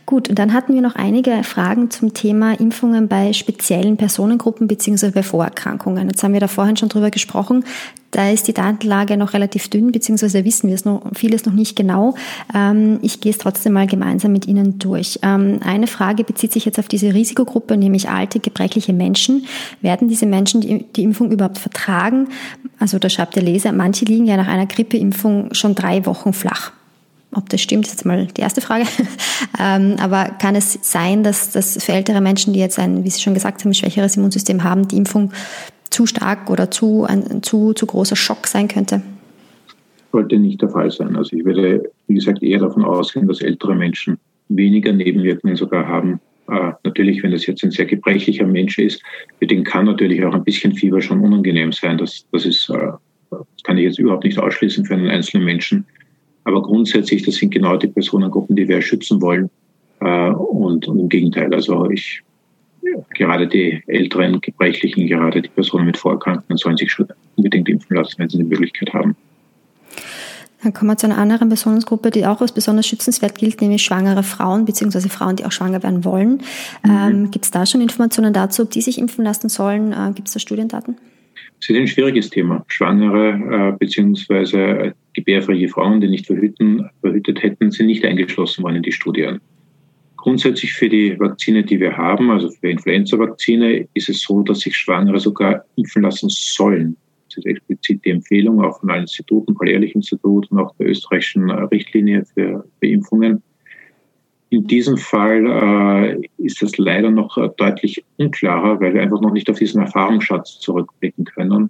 [0.06, 5.10] Gut, und dann hatten wir noch einige Fragen zum Thema Impfungen bei speziellen Personengruppen bzw.
[5.10, 6.08] bei Vorerkrankungen.
[6.08, 7.64] Jetzt haben wir da vorhin schon drüber gesprochen.
[8.10, 11.76] Da ist die Datenlage noch relativ dünn, beziehungsweise wissen wir es noch, vieles noch nicht
[11.76, 12.14] genau.
[12.54, 15.18] Ähm, ich gehe es trotzdem mal gemeinsam mit Ihnen durch.
[15.22, 19.46] Ähm, eine Frage bezieht sich jetzt auf diese Risikogruppe, nämlich alte, gebrechliche Menschen.
[19.80, 22.28] Werden diese Menschen die Impfung überhaupt vertragen?
[22.78, 26.72] Also da schreibt der Leser, manche liegen ja nach einer Grippeimpfung schon drei Wochen flach.
[27.36, 28.86] Ob das stimmt, ist jetzt mal die erste Frage.
[29.60, 33.20] ähm, aber kann es sein, dass, dass für ältere Menschen, die jetzt ein, wie Sie
[33.20, 35.32] schon gesagt haben, schwächeres Immunsystem haben, die Impfung
[35.90, 39.02] zu stark oder zu, ein zu, zu großer Schock sein könnte?
[40.12, 41.14] Sollte nicht der Fall sein.
[41.14, 44.16] Also ich würde, wie gesagt, eher davon ausgehen, dass ältere Menschen
[44.48, 46.20] weniger Nebenwirkungen sogar haben.
[46.48, 49.02] Äh, natürlich, wenn das jetzt ein sehr gebrechlicher Mensch ist,
[49.38, 51.98] für den kann natürlich auch ein bisschen Fieber schon unangenehm sein.
[51.98, 52.92] Das, das, ist, äh,
[53.30, 55.84] das kann ich jetzt überhaupt nicht ausschließen für einen einzelnen Menschen.
[56.46, 59.50] Aber grundsätzlich, das sind genau die Personengruppen, die wir schützen wollen.
[60.00, 62.22] Äh, und, und im Gegenteil, also ich
[63.14, 68.14] gerade die älteren Gebrechlichen, gerade die Personen mit Vorerkrankungen sollen sich schon unbedingt impfen lassen,
[68.18, 69.16] wenn sie die Möglichkeit haben.
[70.62, 74.22] Dann kommen wir zu einer anderen Personengruppe, die auch als besonders schützenswert gilt, nämlich schwangere
[74.22, 75.08] Frauen bzw.
[75.08, 76.42] Frauen, die auch schwanger werden wollen.
[76.84, 76.90] Mhm.
[76.90, 79.92] Ähm, Gibt es da schon Informationen dazu, ob die sich impfen lassen sollen?
[79.92, 80.96] Äh, Gibt es da Studiendaten?
[81.60, 82.64] Das ist ein schwieriges Thema.
[82.68, 84.92] Schwangere äh, bzw.
[85.14, 89.40] gebärfreie Frauen, die nicht verhüten, verhütet hätten, sind nicht eingeschlossen worden in die Studien.
[90.16, 94.76] Grundsätzlich für die Vakzine, die wir haben, also für Influenza-Vakzine, ist es so, dass sich
[94.76, 96.96] Schwangere sogar impfen lassen sollen.
[97.28, 102.24] Das ist explizit die Empfehlung auch von allen Instituten, Paul-Ehrlich-Institut und auch der österreichischen Richtlinie
[102.34, 103.42] für, für Impfungen.
[104.50, 109.32] In diesem Fall äh, ist das leider noch äh, deutlich unklarer, weil wir einfach noch
[109.32, 111.68] nicht auf diesen Erfahrungsschatz zurückblicken können.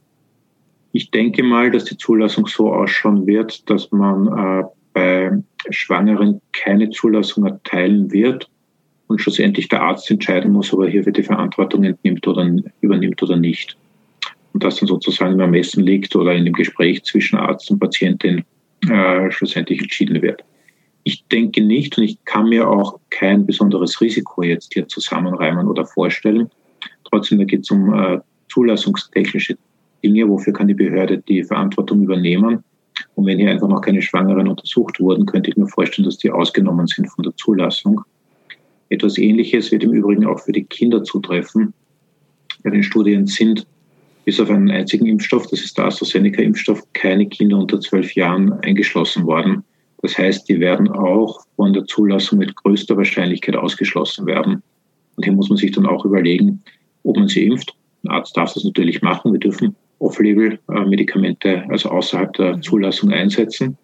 [0.92, 5.30] Ich denke mal, dass die Zulassung so ausschauen wird, dass man äh, bei
[5.70, 8.48] Schwangeren keine Zulassung erteilen wird
[9.06, 12.50] und schlussendlich der Arzt entscheiden muss, ob er hierfür die Verantwortung entnimmt oder
[12.80, 13.76] übernimmt oder nicht.
[14.52, 18.44] Und das dann sozusagen im Ermessen liegt oder in dem Gespräch zwischen Arzt und Patientin
[18.88, 20.42] äh, schlussendlich entschieden wird.
[21.08, 25.86] Ich denke nicht und ich kann mir auch kein besonderes Risiko jetzt hier zusammenreimen oder
[25.86, 26.50] vorstellen.
[27.04, 29.56] Trotzdem, da geht es um äh, zulassungstechnische
[30.02, 30.28] Dinge.
[30.28, 32.64] Wofür kann die Behörde die Verantwortung übernehmen?
[33.14, 36.32] Und wenn hier einfach noch keine Schwangeren untersucht wurden, könnte ich mir vorstellen, dass die
[36.32, 38.00] ausgenommen sind von der Zulassung.
[38.88, 41.72] Etwas Ähnliches wird im Übrigen auch für die Kinder zutreffen.
[42.64, 43.64] Bei den Studien sind
[44.24, 49.24] bis auf einen einzigen Impfstoff, das ist der AstraZeneca-Impfstoff, keine Kinder unter zwölf Jahren eingeschlossen
[49.24, 49.62] worden.
[50.06, 54.62] Das heißt, die werden auch von der Zulassung mit größter Wahrscheinlichkeit ausgeschlossen werden.
[55.16, 56.62] Und hier muss man sich dann auch überlegen,
[57.02, 57.74] ob man sie impft.
[58.04, 59.32] Ein Arzt darf das natürlich machen.
[59.32, 63.76] Wir dürfen Off-Label-Medikamente, also außerhalb der Zulassung einsetzen.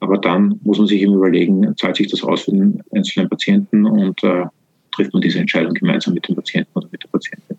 [0.00, 3.86] Aber dann muss man sich eben überlegen, zahlt sich das aus für den einzelnen Patienten
[3.86, 4.44] und äh,
[4.92, 7.53] trifft man diese Entscheidung gemeinsam mit dem Patienten oder mit der Patientin.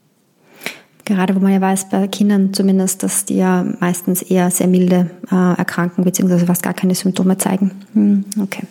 [1.05, 5.11] Gerade wo man ja weiß, bei Kindern zumindest, dass die ja meistens eher sehr milde
[5.31, 7.71] äh, erkranken, beziehungsweise fast gar keine Symptome zeigen.
[7.93, 8.63] Hm, okay.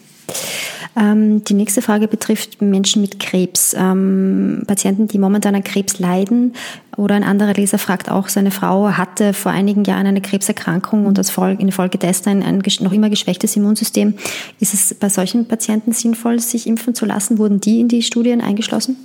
[0.96, 3.74] Ähm, die nächste Frage betrifft Menschen mit Krebs.
[3.76, 6.52] Ähm, Patienten, die momentan an Krebs leiden.
[6.96, 11.18] Oder ein anderer Leser fragt auch, seine Frau hatte vor einigen Jahren eine Krebserkrankung und
[11.18, 14.14] als Folge, infolgedessen ein, ein noch immer geschwächtes Immunsystem.
[14.60, 17.38] Ist es bei solchen Patienten sinnvoll, sich impfen zu lassen?
[17.38, 18.96] Wurden die in die Studien eingeschlossen?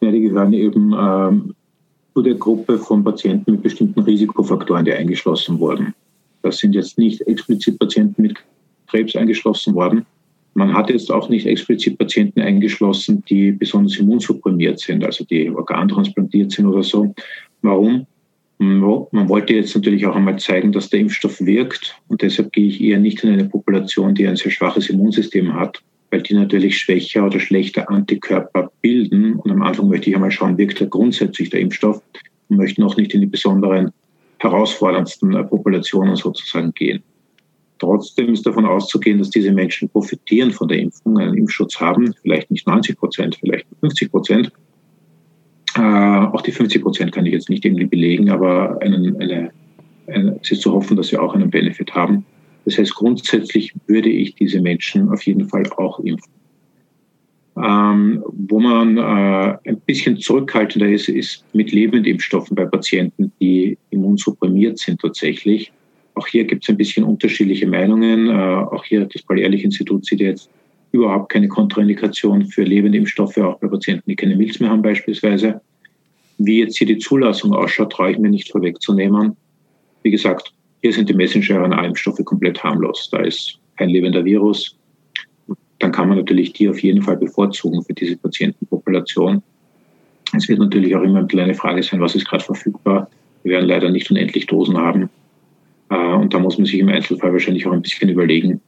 [0.00, 1.54] Ja, die gehören eben ähm,
[2.14, 5.94] zu der Gruppe von Patienten mit bestimmten Risikofaktoren, die eingeschlossen wurden.
[6.42, 8.36] Das sind jetzt nicht explizit Patienten mit
[8.86, 10.06] Krebs eingeschlossen worden,
[10.54, 16.52] man hat jetzt auch nicht explizit Patienten eingeschlossen, die besonders immunsupprimiert sind, also die organtransplantiert
[16.52, 17.12] sind oder so.
[17.62, 18.06] Warum?
[18.58, 22.00] Man wollte jetzt natürlich auch einmal zeigen, dass der Impfstoff wirkt.
[22.06, 25.82] Und deshalb gehe ich eher nicht in eine Population, die ein sehr schwaches Immunsystem hat,
[26.14, 29.34] weil die natürlich schwächer oder schlechter Antikörper bilden.
[29.34, 32.00] Und am Anfang möchte ich einmal schauen, wirkt da grundsätzlich der Impfstoff
[32.48, 33.90] und möchte noch nicht in die besonderen,
[34.38, 37.02] herausforderndsten Populationen sozusagen gehen.
[37.80, 42.48] Trotzdem ist davon auszugehen, dass diese Menschen profitieren von der Impfung, einen Impfschutz haben, vielleicht
[42.52, 44.52] nicht 90 Prozent, vielleicht 50 Prozent.
[45.76, 49.50] Äh, auch die 50 Prozent kann ich jetzt nicht irgendwie belegen, aber einen, eine,
[50.06, 52.24] eine, es ist zu hoffen, dass sie auch einen Benefit haben.
[52.64, 56.32] Das heißt, grundsätzlich würde ich diese Menschen auf jeden Fall auch impfen.
[57.56, 64.78] Ähm, wo man äh, ein bisschen zurückhaltender ist, ist mit Lebendimpfstoffen bei Patienten, die immunsupprimiert
[64.78, 65.72] sind tatsächlich.
[66.14, 68.28] Auch hier gibt es ein bisschen unterschiedliche Meinungen.
[68.28, 70.50] Äh, auch hier das Paul-Ehrlich-Institut sieht jetzt
[70.90, 75.60] überhaupt keine Kontraindikation für lebende Impfstoffe, auch bei Patienten, die keine Milz mehr haben beispielsweise.
[76.38, 79.36] Wie jetzt hier die Zulassung ausschaut, traue ich mir nicht vorwegzunehmen.
[80.02, 80.52] Wie gesagt,
[80.84, 83.08] hier sind die Messenger-RNA-Impfstoffe komplett harmlos.
[83.10, 84.76] Da ist kein lebender Virus,
[85.78, 89.42] dann kann man natürlich die auf jeden Fall bevorzugen für diese Patientenpopulation.
[90.36, 93.08] Es wird natürlich auch immer eine kleine Frage sein, was ist gerade verfügbar.
[93.44, 95.08] Wir werden leider nicht unendlich Dosen haben.
[95.88, 98.60] Äh, und da muss man sich im Einzelfall wahrscheinlich auch ein bisschen überlegen,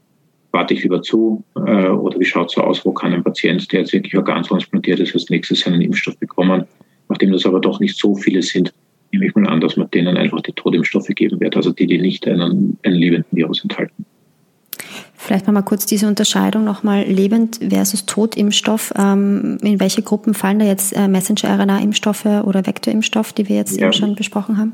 [0.53, 3.71] warte ich lieber zu äh, oder wie schaut es so aus, wo kann ein Patient,
[3.73, 6.65] der jetzt wirklich organtransplantiert ist, als nächstes seinen Impfstoff bekommen.
[7.11, 8.73] Nachdem das aber doch nicht so viele sind,
[9.13, 11.99] nehme ich mal an, dass man denen einfach die Todimpfstoffe geben wird, also die, die
[11.99, 14.05] nicht einen, einen lebenden Virus enthalten.
[15.19, 18.93] Vielleicht mal kurz diese Unterscheidung nochmal lebend versus Totimpfstoff.
[18.97, 23.87] Ähm, in welche Gruppen fallen da jetzt äh, Messenger-RNA-Impfstoffe oder Vektorimpfstoff, die wir jetzt ja.
[23.87, 24.73] eben schon besprochen haben?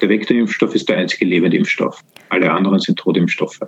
[0.00, 2.00] Der Vektorimpfstoff ist der einzige lebende Impfstoff.
[2.30, 3.60] Alle anderen sind Totimpfstoffe.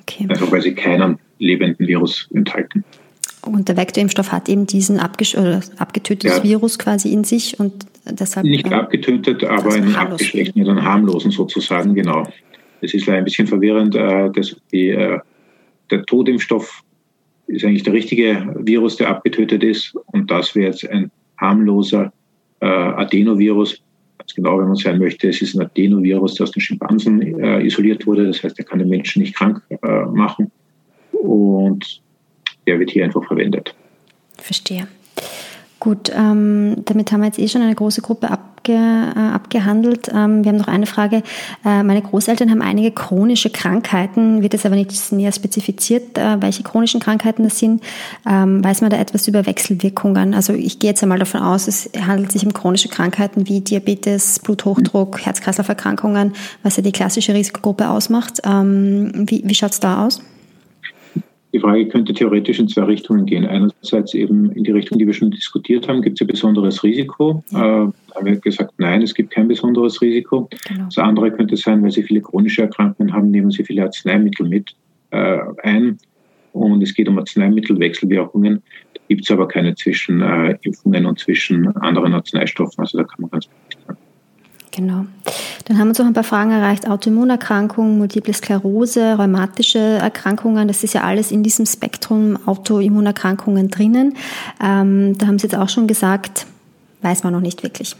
[0.00, 0.26] Okay.
[0.28, 2.84] Einfach weil sie keinen lebenden Virus enthalten.
[3.42, 6.42] Und der Vektorimpfstoff hat eben diesen abgetötetes ja.
[6.42, 8.46] Virus quasi in sich und deshalb.
[8.46, 12.24] Nicht ähm, abgetötet, aber einen abgeschwächten oder einen harmlosen sozusagen, genau.
[12.80, 15.18] Es ist ein bisschen verwirrend, äh, dass die, äh,
[15.90, 16.82] der Totimpfstoff
[17.48, 19.94] ist eigentlich der richtige Virus, der abgetötet ist.
[20.12, 22.12] Und das wäre jetzt ein harmloser
[22.60, 23.80] äh, Adenovirus.
[24.18, 27.64] Ganz genau, wenn man sein möchte, es ist ein Adenovirus, der aus den Schimpansen äh,
[27.64, 28.26] isoliert wurde.
[28.26, 30.50] Das heißt, er kann den Menschen nicht krank äh, machen.
[31.12, 32.02] Und
[32.66, 33.74] der wird hier einfach verwendet.
[34.36, 34.86] Verstehe.
[35.80, 40.08] Gut, ähm, damit haben wir jetzt eh schon eine große Gruppe abge, äh, abgehandelt.
[40.08, 41.22] Ähm, wir haben noch eine Frage.
[41.64, 46.64] Äh, meine Großeltern haben einige chronische Krankheiten, wird es aber nicht näher spezifiziert, äh, welche
[46.64, 47.80] chronischen Krankheiten das sind.
[48.28, 50.34] Ähm, weiß man da etwas über Wechselwirkungen?
[50.34, 54.40] Also ich gehe jetzt einmal davon aus, es handelt sich um chronische Krankheiten wie Diabetes,
[54.40, 56.32] Bluthochdruck, Herz-Kreislauf-Erkrankungen,
[56.64, 58.40] was ja die klassische Risikogruppe ausmacht.
[58.44, 60.20] Ähm, wie wie schaut es da aus?
[61.52, 63.46] Die Frage könnte theoretisch in zwei Richtungen gehen.
[63.46, 67.42] Einerseits eben in die Richtung, die wir schon diskutiert haben, gibt es ein besonderes Risiko?
[67.52, 70.48] Äh, haben wir gesagt, nein, es gibt kein besonderes Risiko.
[70.68, 70.84] Genau.
[70.84, 74.74] Das andere könnte sein, weil Sie viele chronische Erkrankungen haben, nehmen Sie viele Arzneimittel mit
[75.10, 75.98] äh, ein.
[76.52, 78.62] Und es geht um Arzneimittelwechselwirkungen.
[78.94, 82.80] Da gibt es aber keine zwischen äh, Impfungen und zwischen anderen Arzneistoffen.
[82.80, 83.48] Also da kann man ganz
[84.78, 85.06] Genau.
[85.64, 86.88] Dann haben uns auch ein paar Fragen erreicht.
[86.88, 94.14] Autoimmunerkrankungen, Multiple Sklerose, rheumatische Erkrankungen, das ist ja alles in diesem Spektrum Autoimmunerkrankungen drinnen.
[94.62, 96.46] Ähm, da haben Sie jetzt auch schon gesagt,
[97.02, 97.96] weiß man noch nicht wirklich.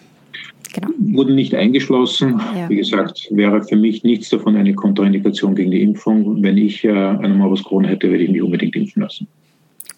[0.72, 0.88] Genau.
[0.98, 2.40] Wurden nicht eingeschlossen.
[2.56, 2.68] Ja.
[2.68, 6.40] Wie gesagt, wäre für mich nichts davon eine Kontraindikation gegen die Impfung.
[6.44, 9.26] Wenn ich äh, einen Morbus Crohn hätte, würde ich mich unbedingt impfen lassen.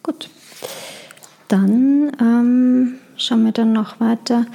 [0.03, 0.31] Gut.
[1.49, 4.47] Dann ähm, schauen wir dann noch weiter.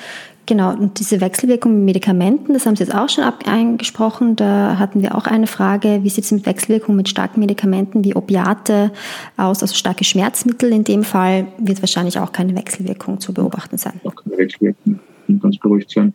[0.47, 4.35] Genau, und diese Wechselwirkung mit Medikamenten, das haben Sie jetzt auch schon angesprochen.
[4.35, 8.15] Da hatten wir auch eine Frage, wie sieht es mit Wechselwirkungen mit starken Medikamenten wie
[8.15, 8.91] Opiate
[9.37, 10.71] aus, also starke Schmerzmittel?
[10.71, 13.99] In dem Fall wird wahrscheinlich auch keine Wechselwirkung zu beobachten sein.
[14.03, 14.99] Auch keine Wechselwirkung,
[15.41, 16.13] ganz beruhigt sein.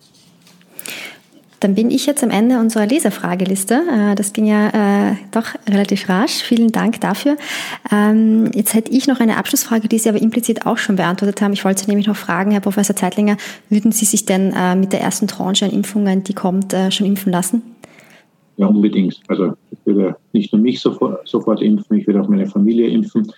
[1.60, 3.74] Dann bin ich jetzt am Ende unserer Leserfrageliste.
[3.74, 6.42] Äh, das ging ja äh, doch relativ rasch.
[6.42, 7.36] Vielen Dank dafür.
[7.92, 11.52] Ähm, jetzt hätte ich noch eine Abschlussfrage, die Sie aber implizit auch schon beantwortet haben.
[11.52, 13.36] Ich wollte nämlich noch fragen, Herr Professor Zeitlinger,
[13.68, 17.30] würden Sie sich denn äh, mit der ersten Tranche an Impfungen, die kommt, schon impfen
[17.30, 17.62] lassen?
[18.56, 19.20] Ja, unbedingt.
[19.28, 23.30] Also ich würde nicht nur mich sofort, sofort impfen, ich würde auch meine Familie impfen.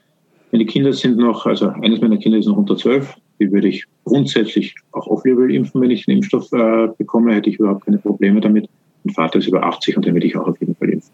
[0.52, 3.84] Meine Kinder sind noch, also eines meiner Kinder ist noch unter zwölf, die würde ich
[4.04, 8.40] grundsätzlich auch off-label impfen, wenn ich den Impfstoff äh, bekomme, hätte ich überhaupt keine Probleme
[8.40, 8.68] damit.
[9.04, 11.10] Mein Vater ist über 80 und den würde ich auch auf jeden Fall impfen.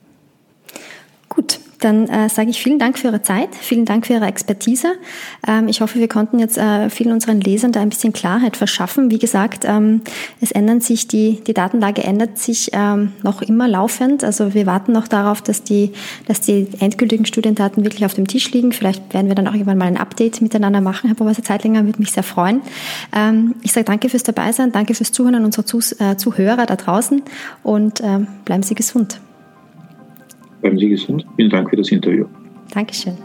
[1.28, 4.94] Gut, dann äh, sage ich vielen Dank für Ihre Zeit, vielen Dank für Ihre Expertise.
[5.46, 9.10] Ähm, ich hoffe, wir konnten jetzt äh, vielen unseren Lesern da ein bisschen Klarheit verschaffen.
[9.10, 10.02] Wie gesagt, ähm,
[10.40, 14.24] es ändern sich die, die Datenlage ändert sich ähm, noch immer laufend.
[14.24, 15.92] Also wir warten noch darauf, dass die,
[16.26, 18.72] dass die endgültigen Studiendaten wirklich auf dem Tisch liegen.
[18.72, 21.08] Vielleicht werden wir dann auch irgendwann mal ein Update miteinander machen.
[21.08, 22.60] Herr Professor Zeitlinger würde mich sehr freuen.
[23.14, 25.64] Ähm, ich sage danke fürs Dabeisein, danke fürs Zuhören an unsere
[25.98, 27.22] äh, Zuhörer da draußen
[27.62, 29.20] und äh, bleiben Sie gesund.
[30.60, 31.26] Bleiben Sie gesund.
[31.36, 32.26] Vielen Dank für das Interview.
[32.72, 33.16] Dankeschön.